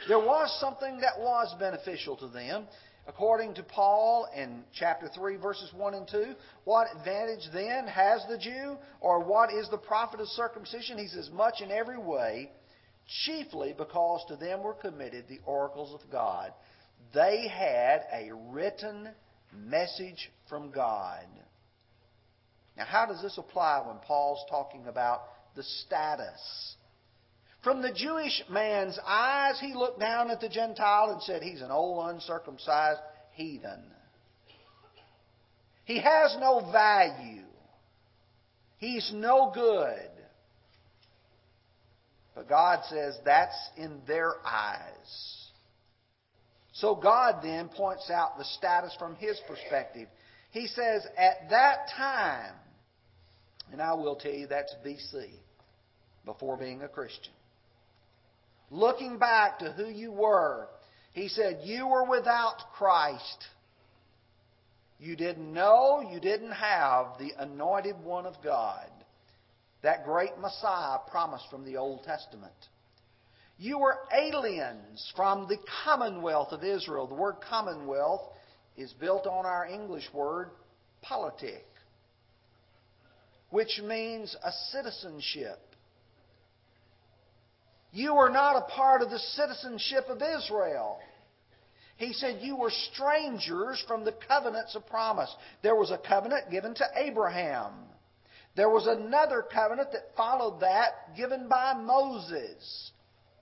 There 0.09 0.19
was 0.19 0.55
something 0.61 1.01
that 1.01 1.19
was 1.19 1.55
beneficial 1.59 2.19
to 2.19 2.29
them. 2.29 2.67
According 3.09 3.55
to 3.55 3.63
Paul 3.63 4.29
in 4.37 4.63
chapter 4.79 5.09
3, 5.09 5.37
verses 5.37 5.73
1 5.75 5.95
and 5.95 6.07
2, 6.07 6.35
what 6.65 6.89
advantage 6.99 7.49
then 7.55 7.87
has 7.87 8.21
the 8.29 8.37
Jew? 8.37 8.77
Or 9.01 9.25
what 9.25 9.55
is 9.55 9.71
the 9.71 9.79
profit 9.79 10.21
of 10.21 10.27
circumcision? 10.29 10.99
He 10.99 11.09
says, 11.09 11.31
much 11.33 11.63
in 11.63 11.71
every 11.71 11.97
way 11.97 12.51
chiefly 13.25 13.75
because 13.77 14.25
to 14.29 14.37
them 14.37 14.63
were 14.63 14.75
committed 14.75 15.27
the 15.29 15.41
oracles 15.45 15.95
of 15.95 16.11
God. 16.11 16.53
They 17.15 17.49
had 17.49 18.03
a 18.13 18.33
written 18.51 19.09
message 19.55 20.31
from 20.49 20.71
God. 20.71 21.27
Now, 22.77 22.85
how 22.85 23.07
does 23.07 23.23
this 23.23 23.39
apply 23.39 23.83
when 23.87 23.97
Paul's 23.99 24.45
talking 24.51 24.87
about 24.87 25.23
the 25.55 25.63
status? 25.63 26.77
From 27.63 27.83
the 27.83 27.93
Jewish 27.93 28.43
man's 28.51 28.99
eyes, 29.07 29.59
he 29.61 29.75
looked 29.75 29.99
down 29.99 30.31
at 30.31 30.41
the 30.41 30.49
Gentile 30.49 31.11
and 31.11 31.23
said, 31.23 31.43
He's 31.43 31.63
an 31.63 31.71
old 31.71 32.11
uncircumcised 32.11 33.01
heathen. 33.33 33.83
He 35.85 36.01
has 36.01 36.37
no 36.39 36.71
value. 36.71 37.43
He's 38.79 39.11
no 39.15 39.51
good. 39.55 40.11
But 42.37 42.49
God 42.49 42.81
says 42.91 43.19
that's 43.25 43.71
in 43.79 44.03
their 44.07 44.35
eyes. 44.47 45.49
So 46.75 46.95
God 46.95 47.37
then 47.43 47.71
points 47.71 48.11
out 48.11 48.37
the 48.37 48.45
status 48.45 48.95
from 48.99 49.17
his 49.17 49.41
perspective. 49.49 50.07
He 50.51 50.67
says, 50.67 51.07
at 51.17 51.49
that 51.49 51.89
time, 51.97 52.53
and 53.73 53.81
I 53.81 53.95
will 53.95 54.17
tell 54.17 54.33
you 54.33 54.47
that's 54.47 54.75
BC, 54.87 55.31
before 56.27 56.59
being 56.59 56.83
a 56.83 56.89
Christian. 56.89 57.33
Looking 58.71 59.19
back 59.19 59.61
to 59.61 59.73
who 59.73 59.87
you 59.87 60.13
were, 60.13 60.69
he 61.13 61.29
said, 61.29 61.61
You 61.65 61.87
were 61.87 62.05
without 62.05 62.57
Christ. 62.75 63.47
You 64.99 65.17
didn't 65.17 65.53
know, 65.53 66.07
you 66.13 66.21
didn't 66.21 66.53
have 66.53 67.19
the 67.19 67.31
anointed 67.39 67.97
one 68.03 68.27
of 68.27 68.35
God, 68.45 68.91
that 69.83 70.05
great 70.05 70.39
Messiah 70.39 70.99
promised 71.11 71.45
from 71.51 71.65
the 71.65 71.77
Old 71.77 72.03
Testament. 72.05 72.53
You 73.59 73.79
were 73.79 73.99
aliens 74.13 75.13
from 75.17 75.47
the 75.49 75.59
commonwealth 75.85 76.53
of 76.53 76.63
Israel. 76.63 77.07
The 77.07 77.15
word 77.15 77.37
commonwealth 77.49 78.23
is 78.77 78.93
built 78.95 79.27
on 79.27 79.47
our 79.47 79.67
English 79.67 80.05
word 80.13 80.51
politic, 81.01 81.65
which 83.51 83.81
means 83.83 84.37
a 84.45 84.53
citizenship. 84.73 85.59
You 87.93 88.15
were 88.15 88.29
not 88.29 88.57
a 88.57 88.73
part 88.73 89.01
of 89.01 89.09
the 89.09 89.19
citizenship 89.19 90.05
of 90.09 90.21
Israel. 90.21 90.99
He 91.97 92.13
said, 92.13 92.41
You 92.43 92.57
were 92.57 92.73
strangers 92.93 93.83
from 93.89 94.05
the 94.05 94.15
covenants 94.29 94.75
of 94.77 94.87
promise. 94.87 95.35
There 95.63 95.75
was 95.75 95.91
a 95.91 95.97
covenant 95.97 96.51
given 96.51 96.75
to 96.75 96.85
Abraham. 96.95 97.73
There 98.57 98.71
was 98.71 98.87
another 98.87 99.43
covenant 99.53 99.93
that 99.93 100.17
followed 100.17 100.61
that 100.61 101.15
given 101.15 101.47
by 101.47 101.75
Moses. 101.75 102.91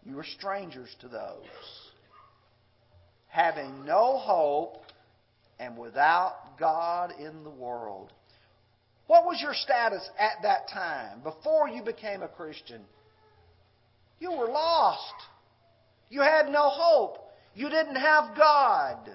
You 0.05 0.17
were 0.17 0.25
strangers 0.25 0.95
to 1.01 1.09
those. 1.09 1.47
Having 3.29 3.85
no 3.85 4.19
hope 4.19 4.83
and 5.61 5.79
without 5.79 6.59
God 6.59 7.13
in 7.19 7.45
the 7.45 7.51
world. 7.51 8.13
What 9.07 9.25
was 9.25 9.41
your 9.41 9.55
status 9.55 10.09
at 10.19 10.43
that 10.43 10.69
time, 10.73 11.21
before 11.23 11.69
you 11.69 11.83
became 11.83 12.23
a 12.23 12.29
Christian? 12.29 12.81
You 14.19 14.33
were 14.33 14.49
lost. 14.49 15.15
You 16.11 16.23
had 16.23 16.49
no 16.49 16.71
hope. 16.71 17.19
You 17.55 17.69
didn't 17.69 17.97
have 17.97 18.37
God. 18.37 19.11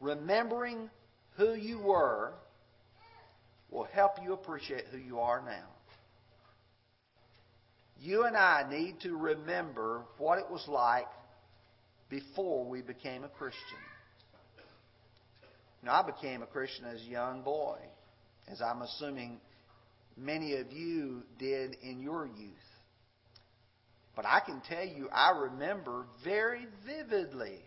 Remembering 0.00 0.88
who 1.36 1.54
you 1.54 1.78
were 1.78 2.32
will 3.70 3.88
help 3.92 4.12
you 4.22 4.32
appreciate 4.32 4.84
who 4.90 4.98
you 4.98 5.20
are 5.20 5.42
now. 5.44 5.68
You 8.00 8.24
and 8.24 8.36
I 8.36 8.64
need 8.70 9.00
to 9.00 9.16
remember 9.16 10.02
what 10.18 10.38
it 10.38 10.50
was 10.50 10.64
like 10.68 11.08
before 12.08 12.64
we 12.64 12.80
became 12.80 13.24
a 13.24 13.28
Christian. 13.28 13.62
Now, 15.82 16.02
I 16.02 16.06
became 16.06 16.42
a 16.42 16.46
Christian 16.46 16.86
as 16.86 17.00
a 17.00 17.10
young 17.10 17.42
boy, 17.42 17.78
as 18.50 18.60
I'm 18.60 18.82
assuming 18.82 19.40
many 20.16 20.56
of 20.56 20.72
you 20.72 21.22
did 21.38 21.76
in 21.82 22.00
your 22.00 22.26
youth. 22.26 22.54
But 24.16 24.26
I 24.26 24.40
can 24.44 24.60
tell 24.68 24.84
you, 24.84 25.08
I 25.12 25.30
remember 25.30 26.06
very 26.24 26.66
vividly 26.84 27.60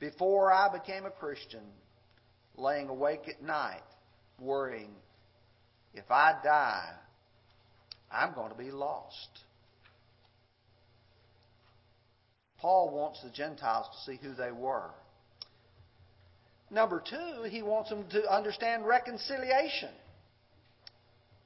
before 0.00 0.52
I 0.52 0.68
became 0.72 1.04
a 1.04 1.10
Christian, 1.10 1.64
laying 2.56 2.88
awake 2.88 3.28
at 3.28 3.42
night, 3.42 3.82
worrying, 4.38 4.94
if 5.94 6.10
I 6.10 6.34
die, 6.42 6.90
I'm 8.10 8.34
going 8.34 8.50
to 8.50 8.58
be 8.58 8.70
lost. 8.70 9.28
Paul 12.58 12.90
wants 12.90 13.22
the 13.22 13.30
Gentiles 13.30 13.86
to 13.92 14.10
see 14.10 14.18
who 14.20 14.34
they 14.34 14.50
were. 14.50 14.90
Number 16.70 17.02
two, 17.08 17.44
he 17.48 17.62
wants 17.62 17.88
them 17.88 18.04
to 18.10 18.32
understand 18.32 18.86
reconciliation. 18.86 19.90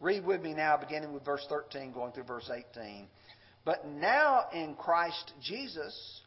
Read 0.01 0.25
with 0.25 0.43
me 0.43 0.53
now, 0.53 0.77
beginning 0.77 1.13
with 1.13 1.25
verse 1.25 1.47
13, 1.49 1.93
going 1.93 2.13
through 2.13 2.25
verse 2.25 2.51
18. 2.53 3.07
But 3.65 3.87
now 3.87 4.47
in 4.53 4.75
Christ 4.75 5.33
Jesus, 5.41 6.21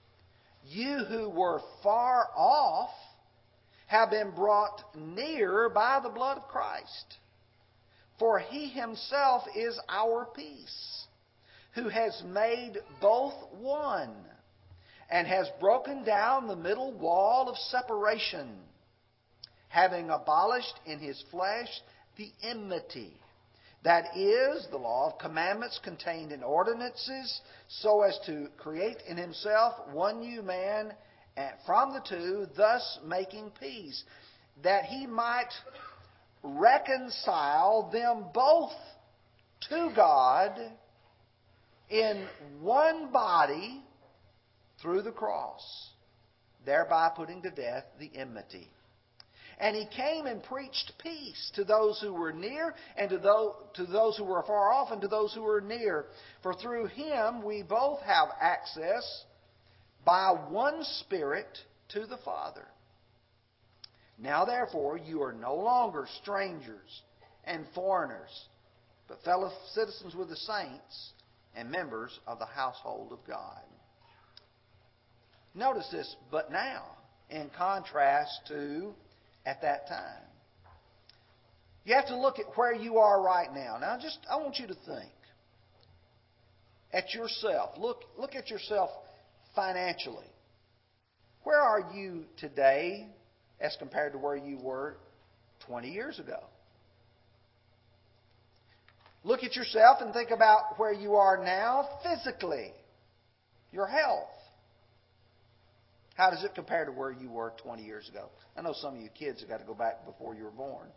you 0.69 0.99
who 1.09 1.29
were 1.29 1.59
far 1.83 2.29
off 2.37 2.91
have 3.87 4.09
been 4.09 4.31
brought 4.31 4.81
near 4.95 5.69
by 5.69 5.99
the 6.01 6.09
blood 6.09 6.37
of 6.37 6.47
Christ. 6.47 7.17
For 8.17 8.39
he 8.39 8.69
himself 8.69 9.43
is 9.55 9.79
our 9.89 10.25
peace, 10.33 11.05
who 11.73 11.89
has 11.89 12.23
made 12.25 12.77
both 13.01 13.33
one, 13.59 14.15
and 15.09 15.27
has 15.27 15.47
broken 15.59 16.03
down 16.03 16.47
the 16.47 16.55
middle 16.55 16.93
wall 16.93 17.49
of 17.49 17.57
separation, 17.57 18.57
having 19.67 20.09
abolished 20.09 20.79
in 20.85 20.99
his 20.99 21.21
flesh 21.29 21.81
the 22.17 22.31
enmity 22.41 23.19
that 23.85 24.17
is, 24.17 24.65
the 24.71 24.77
law 24.77 25.11
of 25.11 25.19
commandments 25.19 25.79
contained 25.83 26.31
in 26.31 26.41
ordinances, 26.41 27.39
so 27.67 28.01
as 28.01 28.17
to 28.25 28.47
create 28.57 28.97
in 29.07 29.15
himself 29.15 29.75
one 29.93 30.21
new 30.21 30.41
man 30.41 30.91
from 31.65 31.93
the 31.93 32.01
two, 32.07 32.47
thus 32.55 32.99
making 33.05 33.51
peace, 33.59 34.03
that 34.63 34.85
he 34.85 35.05
might 35.05 35.51
reconcile 36.43 37.89
them 37.91 38.25
both 38.33 38.71
to 39.69 39.91
God 39.95 40.59
in 41.89 42.27
one 42.61 43.11
body 43.11 43.81
through 44.81 45.01
the 45.01 45.11
cross, 45.11 45.91
thereby 46.65 47.09
putting 47.15 47.41
to 47.41 47.51
death 47.51 47.85
the 47.99 48.11
enmity. 48.15 48.69
And 49.57 49.75
he 49.75 49.85
came 49.95 50.25
and 50.25 50.43
preached 50.43 50.93
peace 51.01 51.51
to 51.55 51.63
those 51.63 52.01
who 52.01 52.13
were 52.13 52.33
near 52.33 52.75
and 52.97 53.09
to 53.09 53.17
those, 53.17 53.53
to 53.75 53.85
those 53.85 54.17
who 54.17 54.25
were 54.25 54.43
far 54.43 54.73
off 54.73 54.91
and 54.91 55.01
to 55.01 55.07
those 55.07 55.33
who 55.33 55.43
were 55.43 55.61
near. 55.61 56.07
For 56.43 56.53
through 56.53 56.87
him 56.87 57.43
we 57.43 57.63
both 57.63 58.01
have 58.01 58.29
access 58.39 59.24
by 60.05 60.29
one 60.49 60.83
Spirit 61.01 61.57
to 61.89 62.05
the 62.05 62.17
Father. 62.23 62.65
Now 64.17 64.45
therefore 64.45 64.97
you 64.97 65.21
are 65.23 65.33
no 65.33 65.55
longer 65.55 66.07
strangers 66.21 67.01
and 67.43 67.65
foreigners, 67.73 68.47
but 69.07 69.21
fellow 69.23 69.51
citizens 69.73 70.15
with 70.15 70.29
the 70.29 70.35
saints 70.35 71.11
and 71.55 71.69
members 71.69 72.17
of 72.27 72.39
the 72.39 72.45
household 72.45 73.11
of 73.11 73.19
God. 73.27 73.61
Notice 75.53 75.87
this, 75.91 76.15
but 76.31 76.51
now, 76.51 76.83
in 77.29 77.49
contrast 77.57 78.41
to 78.49 78.93
at 79.45 79.61
that 79.61 79.87
time. 79.87 80.21
You 81.85 81.95
have 81.95 82.07
to 82.07 82.19
look 82.19 82.39
at 82.39 82.45
where 82.55 82.73
you 82.73 82.97
are 82.97 83.21
right 83.21 83.53
now. 83.53 83.77
Now, 83.79 83.97
just 84.01 84.19
I 84.29 84.37
want 84.37 84.57
you 84.57 84.67
to 84.67 84.73
think 84.73 85.11
at 86.91 87.13
yourself. 87.13 87.71
Look, 87.77 88.01
look 88.17 88.35
at 88.35 88.49
yourself 88.49 88.89
financially. 89.55 90.25
Where 91.43 91.59
are 91.59 91.91
you 91.93 92.25
today 92.37 93.07
as 93.59 93.75
compared 93.79 94.13
to 94.13 94.17
where 94.17 94.35
you 94.35 94.57
were 94.57 94.97
20 95.67 95.89
years 95.89 96.19
ago? 96.19 96.39
Look 99.23 99.43
at 99.43 99.55
yourself 99.55 99.99
and 100.01 100.13
think 100.13 100.29
about 100.31 100.77
where 100.77 100.93
you 100.93 101.15
are 101.15 101.43
now 101.43 101.89
physically, 102.03 102.71
your 103.71 103.87
health. 103.87 104.29
How 106.15 106.29
does 106.29 106.43
it 106.43 106.51
compare 106.55 106.85
to 106.85 106.91
where 106.91 107.11
you 107.11 107.29
were 107.29 107.53
20 107.61 107.83
years 107.83 108.07
ago? 108.09 108.29
I 108.55 108.61
know 108.61 108.73
some 108.73 108.95
of 108.95 109.01
you 109.01 109.09
kids 109.09 109.41
have 109.41 109.49
got 109.49 109.59
to 109.59 109.65
go 109.65 109.73
back 109.73 110.05
before 110.05 110.35
you 110.35 110.43
were 110.43 110.51
born. 110.51 110.87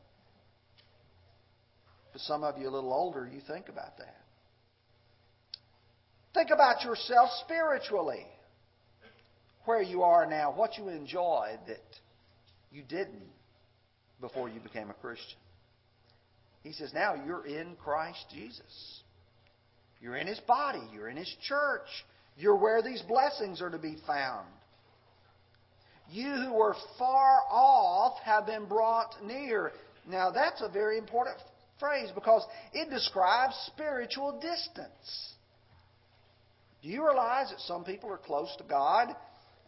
But 2.12 2.20
some 2.22 2.44
of 2.44 2.58
you 2.58 2.68
a 2.68 2.70
little 2.70 2.92
older, 2.92 3.28
you 3.32 3.40
think 3.46 3.68
about 3.68 3.98
that. 3.98 4.16
Think 6.34 6.50
about 6.50 6.84
yourself 6.84 7.30
spiritually. 7.44 8.26
Where 9.68 9.82
you 9.82 10.02
are 10.02 10.24
now, 10.24 10.50
what 10.50 10.78
you 10.78 10.88
enjoyed 10.88 11.58
that 11.66 11.84
you 12.72 12.82
didn't 12.88 13.28
before 14.18 14.48
you 14.48 14.60
became 14.60 14.88
a 14.88 14.94
Christian. 14.94 15.36
He 16.62 16.72
says, 16.72 16.94
now 16.94 17.22
you're 17.26 17.46
in 17.46 17.76
Christ 17.76 18.24
Jesus. 18.32 19.02
You're 20.00 20.16
in 20.16 20.26
His 20.26 20.40
body. 20.40 20.80
You're 20.94 21.10
in 21.10 21.18
His 21.18 21.30
church. 21.46 21.86
You're 22.38 22.56
where 22.56 22.80
these 22.80 23.02
blessings 23.02 23.60
are 23.60 23.68
to 23.68 23.76
be 23.76 23.98
found. 24.06 24.46
You 26.10 26.30
who 26.30 26.54
were 26.54 26.74
far 26.98 27.40
off 27.50 28.18
have 28.24 28.46
been 28.46 28.64
brought 28.64 29.16
near. 29.22 29.72
Now, 30.08 30.30
that's 30.30 30.62
a 30.62 30.70
very 30.70 30.96
important 30.96 31.36
phrase 31.78 32.08
because 32.14 32.42
it 32.72 32.88
describes 32.88 33.54
spiritual 33.66 34.40
distance. 34.40 35.34
Do 36.82 36.88
you 36.88 37.06
realize 37.06 37.50
that 37.50 37.60
some 37.60 37.84
people 37.84 38.10
are 38.10 38.16
close 38.16 38.48
to 38.56 38.64
God 38.64 39.14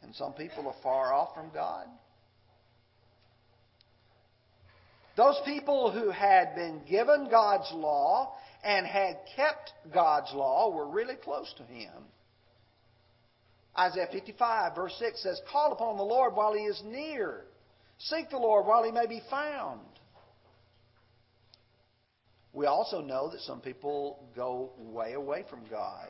and 0.03 0.15
some 0.15 0.33
people 0.33 0.67
are 0.67 0.83
far 0.83 1.13
off 1.13 1.35
from 1.35 1.51
God? 1.53 1.87
Those 5.17 5.41
people 5.45 5.91
who 5.91 6.11
had 6.11 6.55
been 6.55 6.81
given 6.89 7.29
God's 7.31 7.71
law 7.73 8.35
and 8.65 8.87
had 8.87 9.19
kept 9.37 9.73
God's 9.93 10.33
law 10.33 10.71
were 10.71 10.89
really 10.89 11.17
close 11.17 11.53
to 11.59 11.63
Him. 11.65 11.93
Isaiah 13.79 14.09
55, 14.11 14.75
verse 14.75 14.95
6 14.99 15.23
says, 15.23 15.41
Call 15.51 15.73
upon 15.73 15.97
the 15.97 16.03
Lord 16.03 16.35
while 16.35 16.55
He 16.55 16.63
is 16.63 16.81
near. 16.85 17.45
Seek 17.99 18.31
the 18.31 18.39
Lord 18.39 18.67
while 18.67 18.85
He 18.85 18.91
may 18.91 19.07
be 19.07 19.21
found. 19.31 19.81
We 22.53 22.67
also 22.67 23.01
know 23.01 23.31
that 23.31 23.41
some 23.43 23.61
people 23.61 24.25
go 24.35 24.73
way 24.79 25.13
away 25.13 25.45
from 25.49 25.61
God. 25.71 26.09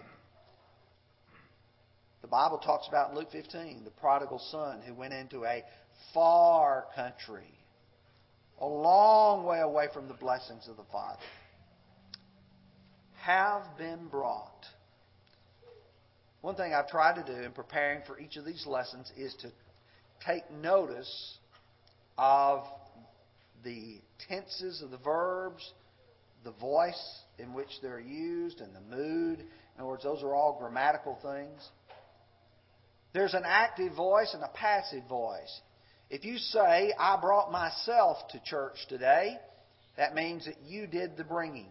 The 2.22 2.28
Bible 2.28 2.58
talks 2.58 2.86
about 2.86 3.10
in 3.10 3.16
Luke 3.16 3.32
15 3.32 3.84
the 3.84 3.90
prodigal 3.90 4.38
son 4.50 4.82
who 4.86 4.94
went 4.94 5.14
into 5.14 5.44
a 5.44 5.64
far 6.12 6.86
country, 6.94 7.52
a 8.60 8.66
long 8.66 9.44
way 9.44 9.60
away 9.60 9.86
from 9.92 10.08
the 10.08 10.14
blessings 10.14 10.68
of 10.68 10.76
the 10.76 10.84
Father. 10.92 11.20
Have 13.22 13.76
been 13.78 14.08
brought. 14.08 14.66
One 16.40 16.54
thing 16.54 16.72
I've 16.72 16.88
tried 16.88 17.24
to 17.24 17.34
do 17.34 17.42
in 17.42 17.52
preparing 17.52 18.02
for 18.06 18.18
each 18.18 18.36
of 18.36 18.44
these 18.44 18.66
lessons 18.66 19.10
is 19.16 19.34
to 19.40 19.50
take 20.26 20.50
notice 20.50 21.38
of 22.16 22.64
the 23.62 23.98
tenses 24.28 24.82
of 24.82 24.90
the 24.90 24.98
verbs, 24.98 25.72
the 26.44 26.52
voice 26.52 27.20
in 27.38 27.52
which 27.52 27.68
they're 27.82 28.00
used, 28.00 28.60
and 28.60 28.74
the 28.74 28.96
mood. 28.96 29.40
In 29.40 29.46
other 29.78 29.88
words, 29.88 30.02
those 30.02 30.22
are 30.22 30.34
all 30.34 30.58
grammatical 30.58 31.18
things. 31.22 31.68
There's 33.12 33.34
an 33.34 33.44
active 33.44 33.94
voice 33.94 34.32
and 34.34 34.42
a 34.42 34.50
passive 34.54 35.04
voice. 35.08 35.60
If 36.10 36.24
you 36.24 36.38
say, 36.38 36.92
I 36.98 37.18
brought 37.20 37.52
myself 37.52 38.18
to 38.30 38.40
church 38.44 38.76
today, 38.88 39.36
that 39.96 40.14
means 40.14 40.44
that 40.46 40.56
you 40.66 40.86
did 40.86 41.16
the 41.16 41.24
bringing. 41.24 41.68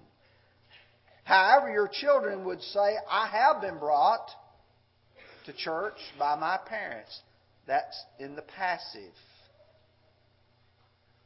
However, 1.23 1.71
your 1.71 1.89
children 1.91 2.45
would 2.45 2.61
say, 2.61 2.95
I 3.09 3.27
have 3.27 3.61
been 3.61 3.77
brought 3.77 4.27
to 5.45 5.53
church 5.53 5.97
by 6.17 6.35
my 6.35 6.57
parents. 6.65 7.19
That's 7.67 8.03
in 8.19 8.35
the 8.35 8.41
passive. 8.41 9.13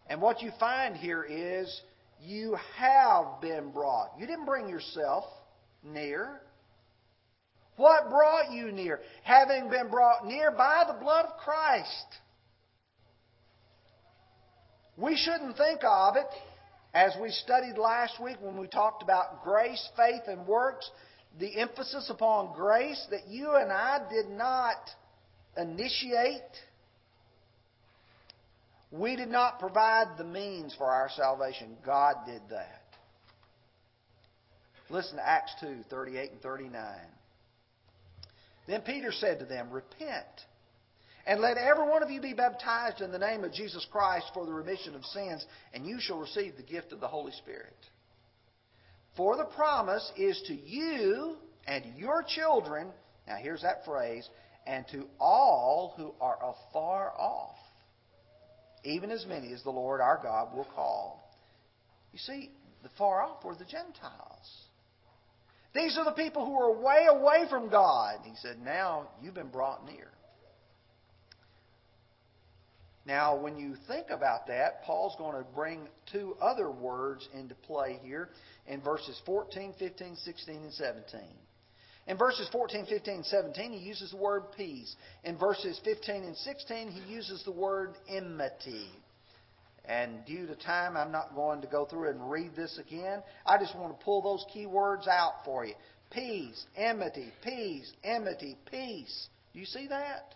And 0.07 0.21
what 0.21 0.41
you 0.41 0.51
find 0.59 0.95
here 0.95 1.23
is 1.23 1.81
you 2.21 2.57
have 2.77 3.41
been 3.41 3.71
brought. 3.71 4.11
You 4.19 4.27
didn't 4.27 4.45
bring 4.45 4.67
yourself 4.67 5.25
near. 5.83 6.41
What 7.75 8.09
brought 8.09 8.51
you 8.51 8.71
near? 8.71 8.99
Having 9.23 9.69
been 9.69 9.89
brought 9.89 10.25
near 10.25 10.51
by 10.51 10.83
the 10.87 10.93
blood 10.93 11.25
of 11.25 11.37
Christ. 11.37 12.05
We 14.97 15.17
shouldn't 15.17 15.57
think 15.57 15.81
of 15.83 16.15
it 16.17 16.27
as 16.93 17.13
we 17.19 17.31
studied 17.31 17.77
last 17.77 18.21
week 18.21 18.37
when 18.41 18.57
we 18.57 18.67
talked 18.67 19.01
about 19.01 19.43
grace, 19.43 19.89
faith, 19.97 20.21
and 20.27 20.45
works, 20.45 20.89
the 21.39 21.59
emphasis 21.59 22.11
upon 22.11 22.53
grace 22.55 23.03
that 23.09 23.27
you 23.27 23.55
and 23.55 23.71
I 23.71 24.01
did 24.11 24.29
not 24.29 24.77
initiate. 25.57 26.41
We 28.91 29.15
did 29.15 29.29
not 29.29 29.59
provide 29.59 30.19
the 30.19 30.23
means 30.23 30.75
for 30.77 30.85
our 30.85 31.09
salvation. 31.15 31.75
God 31.83 32.17
did 32.27 32.41
that. 32.51 32.81
Listen 34.91 35.15
to 35.17 35.27
Acts 35.27 35.53
2 35.59 35.77
38 35.89 36.31
and 36.33 36.41
39. 36.41 36.83
Then 38.67 38.81
Peter 38.81 39.11
said 39.11 39.39
to 39.39 39.45
them, 39.45 39.69
Repent, 39.71 40.25
and 41.25 41.41
let 41.41 41.57
every 41.57 41.87
one 41.87 42.03
of 42.03 42.09
you 42.09 42.21
be 42.21 42.33
baptized 42.33 43.01
in 43.01 43.11
the 43.11 43.17
name 43.17 43.43
of 43.43 43.53
Jesus 43.53 43.85
Christ 43.91 44.25
for 44.33 44.45
the 44.45 44.53
remission 44.53 44.95
of 44.95 45.05
sins, 45.05 45.45
and 45.73 45.85
you 45.85 45.99
shall 45.99 46.19
receive 46.19 46.55
the 46.55 46.63
gift 46.63 46.91
of 46.91 46.99
the 46.99 47.07
Holy 47.07 47.31
Spirit. 47.33 47.75
For 49.15 49.37
the 49.37 49.45
promise 49.45 50.11
is 50.17 50.41
to 50.47 50.53
you 50.53 51.37
and 51.67 51.85
your 51.97 52.23
children, 52.27 52.89
now 53.27 53.35
here's 53.41 53.61
that 53.61 53.85
phrase, 53.85 54.27
and 54.65 54.85
to 54.91 55.05
all 55.19 55.93
who 55.97 56.13
are 56.19 56.37
afar 56.37 57.13
off, 57.17 57.55
even 58.83 59.11
as 59.11 59.25
many 59.25 59.53
as 59.53 59.63
the 59.63 59.69
Lord 59.69 60.01
our 60.01 60.19
God 60.21 60.55
will 60.55 60.67
call. 60.75 61.31
You 62.11 62.19
see, 62.19 62.51
the 62.81 62.89
far 62.97 63.23
off 63.23 63.43
were 63.43 63.55
the 63.55 63.65
Gentiles. 63.65 64.32
These 65.73 65.97
are 65.97 66.05
the 66.05 66.11
people 66.11 66.45
who 66.45 66.59
are 66.59 66.71
way 66.71 67.07
away 67.09 67.45
from 67.49 67.69
God. 67.69 68.19
He 68.23 68.35
said, 68.35 68.57
Now 68.63 69.09
you've 69.21 69.33
been 69.33 69.49
brought 69.49 69.85
near. 69.85 70.09
Now, 73.05 73.35
when 73.35 73.57
you 73.57 73.75
think 73.87 74.07
about 74.11 74.47
that, 74.47 74.83
Paul's 74.83 75.15
going 75.17 75.35
to 75.35 75.49
bring 75.53 75.89
two 76.11 76.37
other 76.41 76.71
words 76.71 77.27
into 77.33 77.53
play 77.53 77.99
here 78.01 78.29
in 78.65 78.81
verses 78.81 79.19
14, 79.25 79.73
15, 79.77 80.15
16, 80.15 80.55
and 80.55 80.73
17. 80.73 81.19
In 82.07 82.17
verses 82.17 82.47
14, 82.51 82.85
15, 82.85 83.13
and 83.15 83.25
17, 83.25 83.71
he 83.73 83.79
uses 83.79 84.11
the 84.11 84.17
word 84.17 84.43
peace. 84.55 84.95
In 85.23 85.37
verses 85.37 85.79
15 85.83 86.23
and 86.23 86.35
16, 86.35 86.91
he 86.91 87.13
uses 87.13 87.43
the 87.43 87.51
word 87.51 87.95
enmity. 88.09 88.87
And 89.85 90.25
due 90.25 90.47
to 90.47 90.55
time, 90.55 90.95
I'm 90.95 91.11
not 91.11 91.35
going 91.35 91.61
to 91.61 91.67
go 91.67 91.85
through 91.85 92.09
and 92.09 92.31
read 92.31 92.55
this 92.55 92.79
again. 92.79 93.21
I 93.45 93.57
just 93.57 93.75
want 93.75 93.97
to 93.97 94.05
pull 94.05 94.21
those 94.21 94.45
key 94.53 94.65
words 94.65 95.07
out 95.07 95.43
for 95.43 95.65
you. 95.65 95.73
Peace, 96.09 96.65
enmity, 96.77 97.33
peace, 97.43 97.91
enmity, 98.03 98.57
peace. 98.71 99.27
Do 99.51 99.59
you 99.59 99.65
see 99.65 99.87
that? 99.87 100.35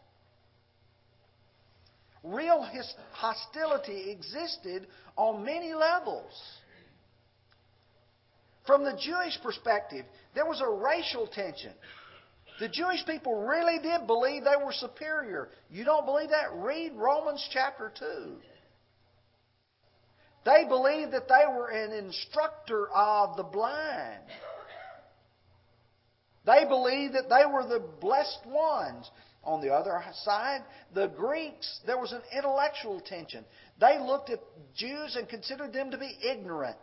Real 2.24 2.68
hostility 3.14 4.12
existed 4.12 4.88
on 5.16 5.46
many 5.46 5.74
levels. 5.74 6.34
From 8.66 8.84
the 8.84 9.00
Jewish 9.02 9.40
perspective, 9.42 10.06
there 10.36 10.46
was 10.46 10.62
a 10.62 10.70
racial 10.70 11.26
tension. 11.28 11.72
The 12.60 12.68
Jewish 12.68 13.06
people 13.06 13.46
really 13.48 13.80
did 13.80 14.08
believe 14.08 14.44
they 14.44 14.62
were 14.62 14.74
superior. 14.74 15.50
You 15.70 15.86
don't 15.86 16.06
believe 16.06 16.30
that? 16.32 16.54
Read 16.54 16.92
Romans 16.96 17.48
chapter 17.54 17.94
2. 17.98 18.36
They 20.48 20.64
believed 20.64 21.12
that 21.12 21.28
they 21.28 21.44
were 21.46 21.68
an 21.68 21.92
instructor 21.92 22.88
of 22.96 23.36
the 23.36 23.44
blind. 23.44 24.24
They 26.46 26.64
believed 26.64 27.16
that 27.16 27.28
they 27.28 27.46
were 27.46 27.68
the 27.68 27.86
blessed 28.00 28.46
ones. 28.46 29.12
On 29.44 29.60
the 29.60 29.74
other 29.74 30.02
side, 30.24 30.62
the 30.94 31.08
Greeks, 31.08 31.82
there 31.86 31.98
was 31.98 32.14
an 32.14 32.22
intellectual 32.34 33.02
tension. 33.02 33.44
They 33.82 34.00
looked 34.00 34.30
at 34.30 34.40
Jews 34.74 35.18
and 35.18 35.28
considered 35.28 35.74
them 35.74 35.92
to 35.92 35.98
be 35.98 36.18
ignorant 36.24 36.78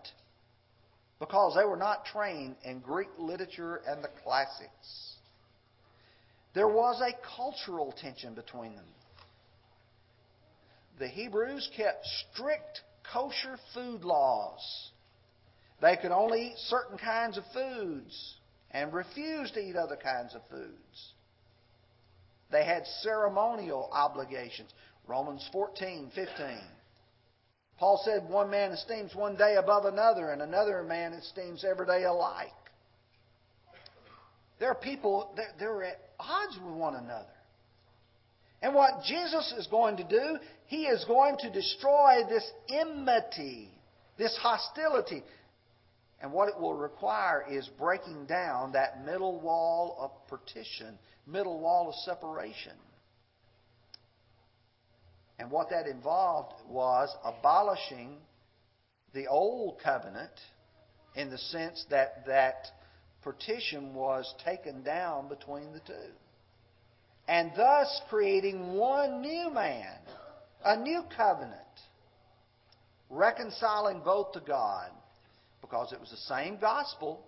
because 1.19 1.55
they 1.57 1.65
were 1.65 1.79
not 1.79 2.05
trained 2.05 2.57
in 2.65 2.81
Greek 2.81 3.09
literature 3.19 3.81
and 3.87 4.05
the 4.05 4.11
classics. 4.23 5.17
There 6.55 6.69
was 6.69 7.01
a 7.01 7.17
cultural 7.35 7.93
tension 7.99 8.35
between 8.35 8.77
them. 8.77 8.85
The 10.99 11.09
Hebrews 11.09 11.71
kept 11.75 12.07
strict 12.31 12.83
kosher 13.13 13.59
food 13.75 14.03
laws. 14.03 14.91
They 15.81 15.97
could 15.97 16.13
only 16.13 16.49
eat 16.49 16.59
certain 16.69 16.99
kinds 16.99 17.37
of 17.37 17.45
foods 17.53 18.37
and 18.71 18.93
refuse 18.93 19.51
to 19.53 19.61
eat 19.61 19.77
other 19.77 19.97
kinds 19.97 20.35
of 20.35 20.43
foods. 20.51 21.13
They 22.51 22.65
had 22.65 22.87
ceremonial 23.03 23.91
obligations. 23.93 24.71
Romans 25.07 25.49
14, 25.53 26.11
15. 26.15 26.35
Paul 27.79 28.01
said 28.05 28.29
one 28.29 28.51
man 28.51 28.71
esteems 28.71 29.15
one 29.15 29.37
day 29.37 29.57
above 29.57 29.85
another, 29.85 30.31
and 30.31 30.41
another 30.41 30.83
man 30.83 31.13
esteems 31.13 31.65
every 31.65 31.87
day 31.87 32.05
alike. 32.05 32.53
There 34.61 34.71
are 34.71 34.77
people, 34.77 35.35
they're 35.59 35.83
at 35.83 35.99
odds 36.19 36.57
with 36.65 36.75
one 36.75 36.95
another. 36.95 37.27
And 38.63 38.75
what 38.75 39.03
Jesus 39.05 39.53
is 39.59 39.67
going 39.67 39.99
to 39.99 40.05
do, 40.05 40.39
he 40.67 40.85
is 40.87 41.05
going 41.05 41.37
to 41.39 41.51
destroy 41.51 42.23
this 42.29 42.49
enmity, 42.69 43.71
this 44.19 44.37
hostility. 44.41 45.23
And 46.21 46.33
what 46.33 46.49
it 46.49 46.59
will 46.59 46.75
require 46.75 47.45
is 47.51 47.69
breaking 47.79 48.27
down 48.27 48.73
that 48.73 49.05
middle 49.05 49.41
wall 49.41 49.97
of 50.01 50.29
partition, 50.29 50.99
middle 51.27 51.61
wall 51.61 51.89
of 51.89 51.95
separation. 52.05 52.73
And 55.39 55.51
what 55.51 55.71
that 55.71 55.87
involved 55.87 56.55
was 56.69 57.15
abolishing 57.25 58.17
the 59.13 59.27
old 59.27 59.81
covenant 59.83 60.33
in 61.15 61.31
the 61.31 61.39
sense 61.39 61.85
that 61.91 62.25
that 62.27 62.67
partition 63.23 63.95
was 63.95 64.33
taken 64.45 64.83
down 64.83 65.29
between 65.29 65.73
the 65.73 65.81
two 65.81 66.13
and 67.27 67.53
thus 67.57 68.01
creating 68.09 68.75
one 68.75 69.21
new 69.23 69.51
man, 69.51 69.97
a 70.65 70.77
new 70.77 71.03
covenant, 71.17 71.55
reconciling 73.11 74.01
both 74.05 74.33
to 74.33 74.41
God, 74.41 74.91
because 75.61 75.93
it 75.93 76.01
was 76.01 76.11
the 76.11 76.17
same 76.17 76.59
gospel 76.59 77.25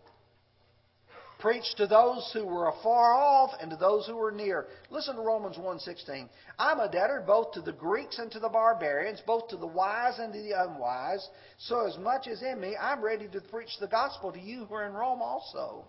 preached 1.38 1.76
to 1.76 1.86
those 1.86 2.30
who 2.32 2.46
were 2.46 2.68
afar 2.68 3.14
off 3.14 3.50
and 3.60 3.70
to 3.70 3.76
those 3.76 4.06
who 4.06 4.16
were 4.16 4.32
near. 4.32 4.66
Listen 4.90 5.16
to 5.16 5.22
Romans 5.22 5.56
1:16. 5.58 6.28
I'm 6.58 6.80
a 6.80 6.88
debtor 6.88 7.24
both 7.26 7.52
to 7.52 7.60
the 7.60 7.72
Greeks 7.72 8.18
and 8.18 8.30
to 8.32 8.40
the 8.40 8.48
barbarians, 8.48 9.20
both 9.20 9.48
to 9.48 9.56
the 9.56 9.66
wise 9.66 10.18
and 10.18 10.32
to 10.32 10.40
the 10.40 10.52
unwise. 10.52 11.28
So 11.58 11.86
as 11.86 11.96
much 11.98 12.26
as 12.26 12.42
in 12.42 12.60
me, 12.60 12.76
I'm 12.76 13.02
ready 13.02 13.28
to 13.28 13.40
preach 13.40 13.78
the 13.78 13.86
gospel 13.86 14.32
to 14.32 14.40
you 14.40 14.64
who 14.64 14.74
are 14.74 14.86
in 14.86 14.94
Rome 14.94 15.22
also. 15.22 15.84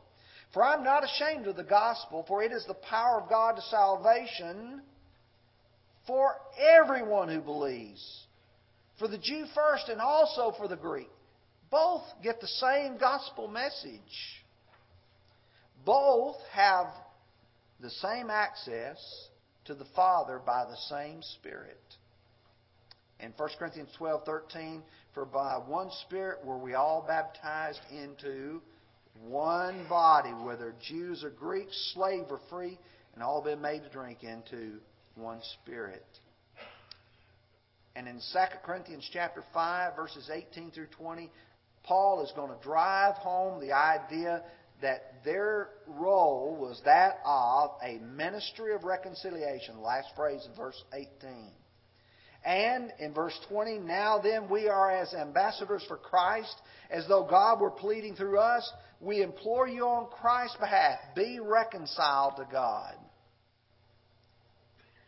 For 0.54 0.64
I'm 0.64 0.84
not 0.84 1.04
ashamed 1.04 1.48
of 1.48 1.56
the 1.56 1.64
gospel, 1.64 2.24
for 2.24 2.42
it 2.42 2.52
is 2.52 2.66
the 2.66 2.74
power 2.74 3.22
of 3.22 3.30
God 3.30 3.56
to 3.56 3.62
salvation 3.64 4.82
for 6.08 6.36
everyone 6.58 7.30
who 7.30 7.42
believes. 7.42 8.26
For 8.98 9.08
the 9.08 9.18
Jew 9.18 9.46
first 9.54 9.90
and 9.90 10.02
also 10.02 10.54
for 10.58 10.68
the 10.68 10.76
Greek. 10.76 11.10
Both 11.70 12.04
get 12.24 12.40
the 12.40 12.48
same 12.48 12.98
gospel 12.98 13.48
message. 13.48 14.00
Both 15.86 16.38
have 16.54 16.88
the 17.80 17.92
same 17.92 18.30
access 18.30 18.98
to 19.66 19.76
the 19.76 19.86
Father 19.96 20.40
by 20.44 20.66
the 20.66 20.78
same 20.90 21.22
Spirit. 21.22 21.78
In 23.20 23.34
1 23.36 23.50
Corinthians 23.60 23.90
12:13, 24.00 24.82
for 25.14 25.26
by 25.26 25.58
one 25.58 25.92
Spirit 26.06 26.44
were 26.46 26.58
we 26.58 26.74
all 26.74 27.04
baptized 27.06 27.82
into 27.92 28.62
one 29.22 29.88
body, 29.88 30.30
whether 30.30 30.74
Jews 30.82 31.24
or 31.24 31.32
Greeks, 31.32 31.76
slave 31.94 32.26
or 32.30 32.40
free, 32.50 32.80
and 33.14 33.24
all 33.24 33.42
been 33.42 33.62
made 33.62 33.84
to 33.84 33.90
drink 33.90 34.24
into 34.24 34.80
one 35.18 35.42
Spirit. 35.62 36.06
And 37.96 38.08
in 38.08 38.16
2 38.16 38.40
Corinthians 38.64 39.10
chapter 39.12 39.44
5, 39.54 39.96
verses 39.96 40.30
18 40.32 40.72
through 40.72 40.88
20, 40.98 41.32
Paul 41.84 42.24
is 42.24 42.32
going 42.36 42.52
to 42.56 42.64
drive 42.64 43.16
home 43.16 43.60
the 43.60 43.72
idea 43.72 44.44
that 44.82 45.24
their 45.26 45.70
role 45.88 46.56
was 46.60 46.80
that 46.86 47.20
of 47.26 47.72
a 47.84 47.98
ministry 48.00 48.76
of 48.76 48.84
reconciliation. 48.84 49.82
Last 49.82 50.10
phrase 50.16 50.48
verse 50.56 50.82
18. 50.94 51.52
And 52.46 52.94
in 53.00 53.14
verse 53.14 53.38
20, 53.50 53.80
now 53.80 54.20
then 54.20 54.50
we 54.50 54.70
are 54.70 54.92
as 54.92 55.14
ambassadors 55.14 55.84
for 55.88 55.98
Christ, 55.98 56.56
as 56.90 57.08
though 57.08 57.26
God 57.28 57.60
were 57.60 57.72
pleading 57.72 58.16
through 58.16 58.38
us. 58.40 58.72
We 59.02 59.22
implore 59.22 59.68
you 59.68 59.86
on 59.86 60.10
Christ's 60.22 60.58
behalf, 60.58 61.00
be 61.16 61.40
reconciled 61.42 62.34
to 62.38 62.48
God. 62.52 62.94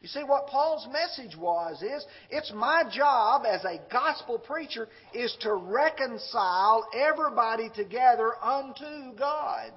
You 0.01 0.07
see, 0.07 0.23
what 0.23 0.47
Paul's 0.47 0.87
message 0.91 1.35
was 1.35 1.81
is 1.81 2.05
it's 2.29 2.51
my 2.53 2.83
job 2.89 3.43
as 3.45 3.65
a 3.65 3.81
gospel 3.91 4.39
preacher 4.39 4.87
is 5.13 5.35
to 5.41 5.53
reconcile 5.53 6.87
everybody 6.95 7.69
together 7.75 8.31
unto 8.41 9.17
God. 9.17 9.71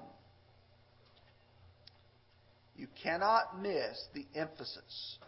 You 2.77 2.87
cannot 3.03 3.61
miss 3.61 4.01
the 4.15 4.25
emphasis 4.35 5.19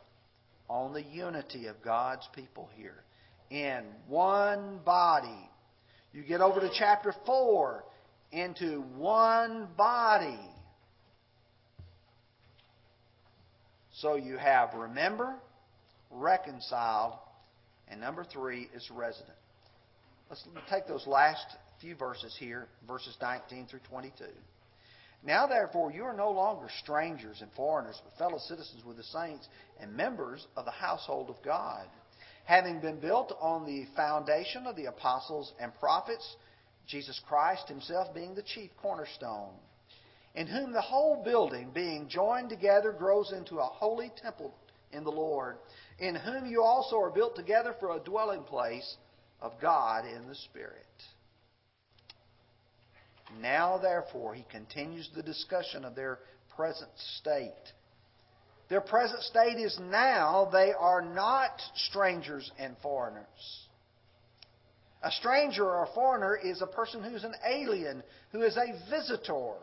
on 0.68 0.92
the 0.92 1.02
unity 1.02 1.66
of 1.66 1.82
God's 1.82 2.28
people 2.34 2.68
here. 2.76 3.02
In 3.50 3.84
one 4.08 4.78
body. 4.84 5.50
You 6.12 6.22
get 6.22 6.40
over 6.40 6.60
to 6.60 6.70
chapter 6.76 7.14
4, 7.26 7.84
into 8.32 8.82
one 8.96 9.68
body. 9.76 10.38
So 13.98 14.16
you 14.16 14.36
have 14.38 14.74
remember, 14.74 15.34
reconciled, 16.10 17.14
and 17.88 18.00
number 18.00 18.24
three 18.24 18.68
is 18.74 18.90
resident. 18.90 19.36
Let's 20.28 20.44
take 20.68 20.86
those 20.86 21.06
last 21.06 21.44
few 21.80 21.94
verses 21.94 22.34
here, 22.38 22.66
verses 22.88 23.16
19 23.20 23.66
through 23.66 23.80
22. 23.88 24.24
Now, 25.24 25.46
therefore, 25.46 25.92
you 25.92 26.04
are 26.04 26.12
no 26.12 26.30
longer 26.30 26.68
strangers 26.82 27.40
and 27.40 27.50
foreigners, 27.52 28.00
but 28.04 28.18
fellow 28.18 28.38
citizens 28.38 28.84
with 28.84 28.96
the 28.96 29.04
saints 29.04 29.48
and 29.80 29.96
members 29.96 30.46
of 30.56 30.64
the 30.64 30.70
household 30.70 31.30
of 31.30 31.36
God, 31.44 31.86
having 32.44 32.80
been 32.80 33.00
built 33.00 33.34
on 33.40 33.64
the 33.64 33.86
foundation 33.96 34.66
of 34.66 34.76
the 34.76 34.86
apostles 34.86 35.52
and 35.60 35.72
prophets, 35.76 36.36
Jesus 36.86 37.20
Christ 37.26 37.68
himself 37.68 38.12
being 38.14 38.34
the 38.34 38.42
chief 38.42 38.70
cornerstone 38.82 39.54
in 40.34 40.46
whom 40.46 40.72
the 40.72 40.80
whole 40.80 41.22
building, 41.22 41.70
being 41.74 42.08
joined 42.08 42.48
together, 42.48 42.92
grows 42.92 43.32
into 43.32 43.58
a 43.58 43.64
holy 43.64 44.10
temple 44.20 44.54
in 44.92 45.04
the 45.04 45.10
Lord, 45.10 45.56
in 45.98 46.14
whom 46.14 46.46
you 46.46 46.62
also 46.62 46.98
are 46.98 47.10
built 47.10 47.36
together 47.36 47.74
for 47.78 47.96
a 47.96 48.00
dwelling 48.00 48.42
place 48.42 48.96
of 49.40 49.52
God 49.60 50.04
in 50.06 50.26
the 50.26 50.34
Spirit. 50.34 50.86
Now, 53.40 53.78
therefore, 53.78 54.34
he 54.34 54.44
continues 54.50 55.08
the 55.14 55.22
discussion 55.22 55.84
of 55.84 55.94
their 55.94 56.18
present 56.56 56.90
state. 57.18 57.52
Their 58.68 58.80
present 58.80 59.22
state 59.22 59.58
is 59.58 59.78
now 59.80 60.48
they 60.52 60.72
are 60.72 61.02
not 61.02 61.60
strangers 61.88 62.50
and 62.58 62.76
foreigners. 62.82 63.26
A 65.02 65.10
stranger 65.12 65.64
or 65.64 65.84
a 65.84 65.94
foreigner 65.94 66.36
is 66.36 66.62
a 66.62 66.66
person 66.66 67.02
who's 67.02 67.24
an 67.24 67.34
alien, 67.46 68.02
who 68.32 68.42
is 68.42 68.56
a 68.56 68.90
visitor. 68.90 69.54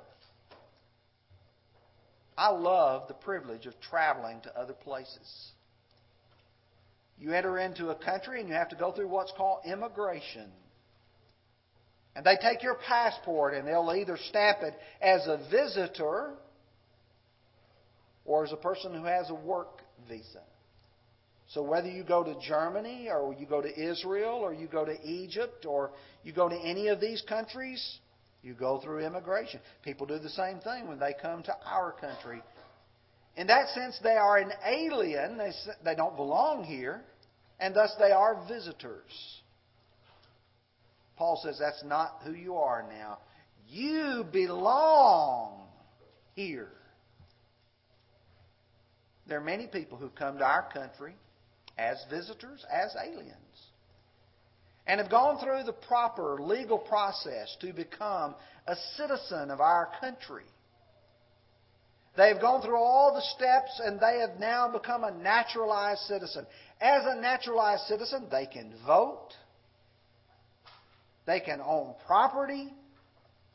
I 2.37 2.49
love 2.49 3.07
the 3.07 3.13
privilege 3.13 3.65
of 3.65 3.73
traveling 3.81 4.41
to 4.41 4.57
other 4.57 4.73
places. 4.73 5.51
You 7.19 7.33
enter 7.33 7.59
into 7.59 7.89
a 7.89 7.95
country 7.95 8.39
and 8.39 8.49
you 8.49 8.55
have 8.55 8.69
to 8.69 8.75
go 8.75 8.91
through 8.91 9.09
what's 9.09 9.31
called 9.37 9.59
immigration. 9.65 10.49
And 12.15 12.25
they 12.25 12.37
take 12.41 12.63
your 12.63 12.75
passport 12.87 13.53
and 13.53 13.67
they'll 13.67 13.93
either 13.95 14.17
stamp 14.29 14.59
it 14.63 14.73
as 15.01 15.27
a 15.27 15.39
visitor 15.49 16.31
or 18.25 18.43
as 18.43 18.51
a 18.51 18.57
person 18.57 18.93
who 18.93 19.05
has 19.05 19.29
a 19.29 19.35
work 19.35 19.81
visa. 20.09 20.41
So 21.49 21.61
whether 21.61 21.89
you 21.89 22.03
go 22.03 22.23
to 22.23 22.35
Germany 22.39 23.09
or 23.11 23.35
you 23.37 23.45
go 23.45 23.61
to 23.61 23.91
Israel 23.91 24.35
or 24.35 24.53
you 24.53 24.67
go 24.67 24.85
to 24.85 24.95
Egypt 25.03 25.65
or 25.65 25.91
you 26.23 26.31
go 26.31 26.47
to 26.47 26.55
any 26.55 26.87
of 26.87 27.01
these 27.01 27.21
countries, 27.27 27.99
you 28.43 28.53
go 28.53 28.79
through 28.79 29.05
immigration. 29.05 29.59
People 29.83 30.07
do 30.07 30.17
the 30.17 30.29
same 30.29 30.59
thing 30.59 30.87
when 30.87 30.99
they 30.99 31.13
come 31.21 31.43
to 31.43 31.55
our 31.65 31.91
country. 31.91 32.41
In 33.35 33.47
that 33.47 33.69
sense, 33.69 33.99
they 34.03 34.15
are 34.15 34.37
an 34.37 34.51
alien. 34.65 35.37
They, 35.37 35.51
they 35.85 35.95
don't 35.95 36.15
belong 36.15 36.63
here, 36.63 37.01
and 37.59 37.75
thus 37.75 37.93
they 37.99 38.11
are 38.11 38.45
visitors. 38.47 39.41
Paul 41.17 41.39
says 41.43 41.57
that's 41.59 41.83
not 41.83 42.21
who 42.25 42.33
you 42.33 42.55
are 42.55 42.83
now. 42.89 43.19
You 43.67 44.25
belong 44.31 45.67
here. 46.33 46.71
There 49.27 49.37
are 49.37 49.43
many 49.43 49.67
people 49.67 49.97
who 49.97 50.09
come 50.09 50.39
to 50.39 50.43
our 50.43 50.67
country 50.73 51.13
as 51.77 52.03
visitors, 52.09 52.65
as 52.69 52.95
aliens 53.01 53.70
and 54.87 54.99
have 54.99 55.09
gone 55.09 55.37
through 55.39 55.63
the 55.63 55.73
proper 55.73 56.37
legal 56.41 56.77
process 56.77 57.55
to 57.61 57.73
become 57.73 58.35
a 58.67 58.75
citizen 58.97 59.51
of 59.51 59.61
our 59.61 59.89
country. 59.99 60.43
They 62.17 62.27
have 62.27 62.41
gone 62.41 62.61
through 62.61 62.77
all 62.77 63.13
the 63.13 63.21
steps 63.21 63.79
and 63.83 63.99
they 63.99 64.19
have 64.19 64.39
now 64.39 64.69
become 64.69 65.03
a 65.03 65.11
naturalized 65.11 66.01
citizen. 66.01 66.45
As 66.81 67.03
a 67.05 67.21
naturalized 67.21 67.83
citizen, 67.83 68.27
they 68.29 68.45
can 68.45 68.73
vote, 68.85 69.29
they 71.25 71.39
can 71.39 71.61
own 71.61 71.93
property, 72.05 72.73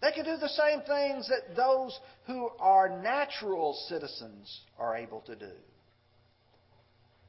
they 0.00 0.12
can 0.12 0.24
do 0.24 0.36
the 0.36 0.48
same 0.48 0.80
things 0.82 1.28
that 1.28 1.56
those 1.56 1.98
who 2.26 2.48
are 2.58 3.00
natural 3.02 3.74
citizens 3.88 4.60
are 4.78 4.96
able 4.96 5.20
to 5.22 5.36
do. 5.36 5.52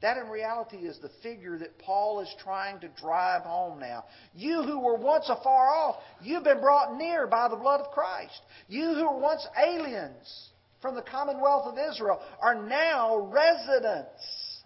That 0.00 0.16
in 0.16 0.28
reality 0.28 0.76
is 0.76 0.98
the 1.00 1.10
figure 1.22 1.58
that 1.58 1.78
Paul 1.80 2.20
is 2.20 2.32
trying 2.42 2.80
to 2.80 2.88
drive 3.00 3.42
home 3.42 3.80
now. 3.80 4.04
You 4.34 4.62
who 4.62 4.78
were 4.78 4.96
once 4.96 5.28
afar 5.28 5.70
off, 5.70 5.96
you've 6.22 6.44
been 6.44 6.60
brought 6.60 6.96
near 6.96 7.26
by 7.26 7.48
the 7.48 7.56
blood 7.56 7.80
of 7.80 7.90
Christ. 7.90 8.40
You 8.68 8.94
who 8.94 9.10
were 9.10 9.18
once 9.18 9.44
aliens 9.60 10.50
from 10.80 10.94
the 10.94 11.02
commonwealth 11.02 11.66
of 11.66 11.78
Israel 11.92 12.20
are 12.40 12.54
now 12.54 13.28
residents. 13.32 14.62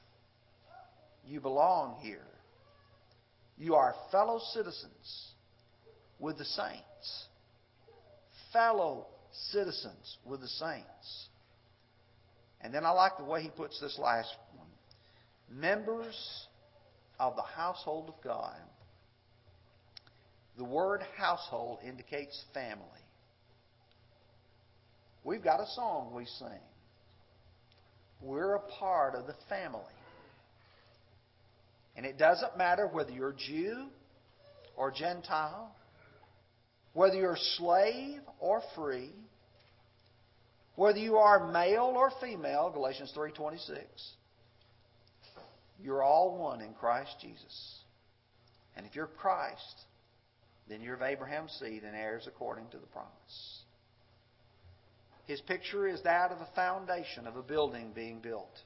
You 1.27 1.41
belong 1.41 1.97
here. 2.03 2.27
You 3.57 3.77
are 3.77 3.95
fellow 4.11 4.41
citizens 4.53 5.33
with 6.19 6.37
the 6.37 6.45
saints. 6.45 7.27
Fellow 8.53 9.07
citizens 9.51 10.19
with 10.27 10.41
the 10.41 10.49
saints. 10.49 11.29
And 12.61 12.75
then 12.75 12.85
I 12.85 12.91
like 12.91 13.17
the 13.17 13.25
way 13.25 13.43
he 13.43 13.51
puts 13.51 13.81
this 13.81 13.99
last 13.99 14.35
members 15.55 16.47
of 17.19 17.37
the 17.37 17.43
household 17.43 18.09
of 18.09 18.15
God. 18.25 18.57
The 20.59 20.65
word 20.65 21.01
household 21.17 21.79
indicates 21.87 22.43
family. 22.53 22.85
We've 25.25 25.43
got 25.43 25.61
a 25.61 25.67
song 25.75 26.13
we 26.15 26.27
sing. 26.27 26.49
We're 28.21 28.55
a 28.55 28.61
part 28.79 29.15
of 29.15 29.27
the 29.27 29.35
family. 29.49 29.81
And 31.97 32.07
it 32.07 32.19
doesn't 32.19 32.57
matter 32.57 32.89
whether 32.89 33.11
you're 33.11 33.35
Jew 33.35 33.87
or 34.77 34.91
Gentile, 34.91 35.75
whether 36.93 37.17
you're 37.17 37.39
slave 37.57 38.21
or 38.41 38.63
free, 38.75 39.11
Whether 40.75 40.99
you 40.99 41.17
are 41.17 41.53
male 41.53 41.93
or 41.95 42.11
female, 42.21 42.71
Galatians 42.71 43.13
3:26, 43.13 44.15
you're 45.83 46.03
all 46.03 46.39
one 46.39 46.61
in 46.61 46.75
Christ 46.75 47.15
Jesus. 47.21 47.79
And 48.77 48.87
if 48.87 48.95
you're 48.95 49.07
Christ, 49.07 49.83
then 50.69 50.81
you're 50.81 50.95
of 50.95 51.03
Abraham's 51.03 51.53
seed 51.61 51.83
and 51.83 51.95
heirs 51.95 52.25
according 52.27 52.69
to 52.69 52.79
the 52.79 52.87
promise. 52.87 53.63
His 55.27 55.41
picture 55.41 55.87
is 55.87 56.03
that 56.03 56.31
of 56.31 56.39
a 56.39 56.49
foundation 56.55 57.27
of 57.27 57.37
a 57.37 57.43
building 57.43 57.93
being 57.95 58.21
built, 58.21 58.59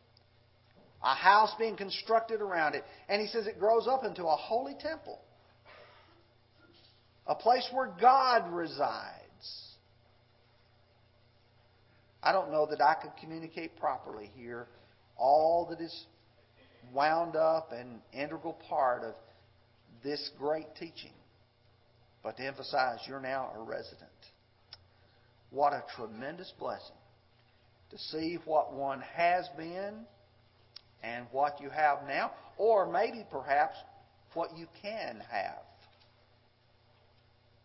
a 1.02 1.14
house 1.14 1.52
being 1.58 1.76
constructed 1.76 2.40
around 2.40 2.74
it. 2.74 2.84
And 3.08 3.20
he 3.20 3.28
says 3.28 3.46
it 3.46 3.58
grows 3.58 3.86
up 3.86 4.04
into 4.04 4.24
a 4.24 4.36
holy 4.36 4.74
temple, 4.78 5.20
a 7.26 7.34
place 7.34 7.68
where 7.72 7.92
God 8.00 8.52
resides. 8.52 9.22
I 12.22 12.32
don't 12.32 12.50
know 12.50 12.66
that 12.70 12.80
I 12.80 12.94
could 12.94 13.12
communicate 13.20 13.76
properly 13.78 14.30
here 14.34 14.66
all 15.16 15.66
that 15.70 15.80
is 15.80 16.06
wound 16.92 17.36
up 17.36 17.72
and 17.72 18.00
integral 18.12 18.58
part 18.68 19.02
of 19.02 19.14
this 20.02 20.30
great 20.38 20.66
teaching. 20.78 21.12
But 22.22 22.36
to 22.38 22.46
emphasize, 22.46 23.00
you're 23.06 23.20
now 23.20 23.52
a 23.54 23.62
resident. 23.62 24.10
What 25.50 25.72
a 25.72 25.84
tremendous 25.96 26.52
blessing 26.58 26.96
to 27.90 27.98
see 27.98 28.38
what 28.44 28.74
one 28.74 29.00
has 29.14 29.48
been 29.56 29.94
and 31.02 31.26
what 31.30 31.60
you 31.60 31.70
have 31.70 31.98
now, 32.06 32.32
or 32.58 32.90
maybe 32.90 33.24
perhaps 33.30 33.76
what 34.34 34.56
you 34.56 34.66
can 34.82 35.22
have. 35.30 35.62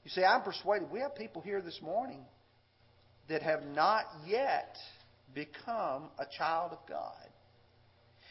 You 0.04 0.12
see, 0.12 0.24
I'm 0.24 0.42
persuaded 0.42 0.92
we 0.92 1.00
have 1.00 1.16
people 1.16 1.42
here 1.42 1.62
this 1.62 1.80
morning 1.82 2.22
that 3.30 3.42
have 3.42 3.64
not 3.64 4.06
yet 4.28 4.76
become 5.34 6.10
a 6.20 6.26
child 6.38 6.72
of 6.74 6.80
God. 6.88 7.31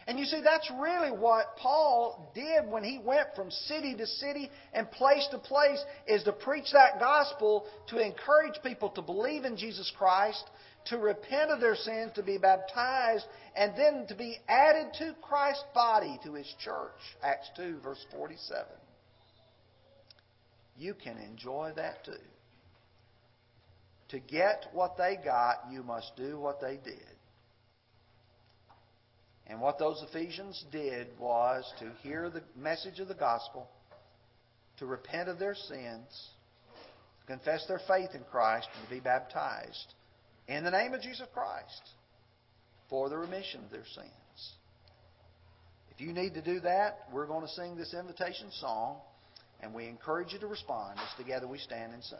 And 0.06 0.18
you 0.18 0.24
see, 0.24 0.40
that's 0.42 0.70
really 0.80 1.10
what 1.10 1.56
Paul 1.56 2.32
did 2.34 2.68
when 2.68 2.82
he 2.82 2.98
went 2.98 3.28
from 3.36 3.50
city 3.50 3.94
to 3.96 4.06
city 4.06 4.50
and 4.72 4.90
place 4.90 5.26
to 5.30 5.38
place, 5.38 5.82
is 6.06 6.22
to 6.24 6.32
preach 6.32 6.72
that 6.72 6.98
gospel, 6.98 7.66
to 7.88 7.98
encourage 7.98 8.54
people 8.62 8.88
to 8.90 9.02
believe 9.02 9.44
in 9.44 9.56
Jesus 9.56 9.92
Christ, 9.96 10.42
to 10.86 10.98
repent 10.98 11.50
of 11.50 11.60
their 11.60 11.76
sins, 11.76 12.12
to 12.14 12.22
be 12.22 12.38
baptized, 12.38 13.24
and 13.54 13.72
then 13.76 14.06
to 14.08 14.14
be 14.14 14.38
added 14.48 14.92
to 14.98 15.14
Christ's 15.22 15.64
body, 15.74 16.18
to 16.24 16.34
his 16.34 16.52
church. 16.64 16.98
Acts 17.22 17.50
2, 17.56 17.80
verse 17.82 18.04
47. 18.10 18.64
You 20.78 20.94
can 20.94 21.18
enjoy 21.18 21.72
that 21.76 22.04
too. 22.04 22.12
To 24.08 24.18
get 24.18 24.66
what 24.72 24.96
they 24.96 25.18
got, 25.22 25.66
you 25.70 25.82
must 25.82 26.16
do 26.16 26.38
what 26.40 26.60
they 26.60 26.78
did. 26.82 27.19
And 29.50 29.60
what 29.60 29.80
those 29.80 30.00
Ephesians 30.08 30.64
did 30.70 31.08
was 31.18 31.64
to 31.80 31.90
hear 32.02 32.30
the 32.30 32.42
message 32.56 33.00
of 33.00 33.08
the 33.08 33.14
gospel, 33.14 33.68
to 34.78 34.86
repent 34.86 35.28
of 35.28 35.40
their 35.40 35.56
sins, 35.56 36.28
confess 37.26 37.66
their 37.66 37.80
faith 37.88 38.10
in 38.14 38.22
Christ, 38.30 38.68
and 38.76 38.88
to 38.88 38.94
be 38.94 39.00
baptized 39.00 39.94
in 40.46 40.62
the 40.62 40.70
name 40.70 40.94
of 40.94 41.02
Jesus 41.02 41.26
Christ 41.34 41.82
for 42.88 43.08
the 43.08 43.18
remission 43.18 43.64
of 43.64 43.70
their 43.72 43.84
sins. 43.92 44.52
If 45.90 46.00
you 46.00 46.12
need 46.12 46.34
to 46.34 46.42
do 46.42 46.60
that, 46.60 47.08
we're 47.12 47.26
going 47.26 47.42
to 47.42 47.52
sing 47.52 47.76
this 47.76 47.92
invitation 47.92 48.52
song, 48.52 48.98
and 49.60 49.74
we 49.74 49.86
encourage 49.86 50.32
you 50.32 50.38
to 50.38 50.46
respond 50.46 51.00
as 51.00 51.18
together 51.18 51.48
we 51.48 51.58
stand 51.58 51.92
and 51.92 52.04
sing. 52.04 52.18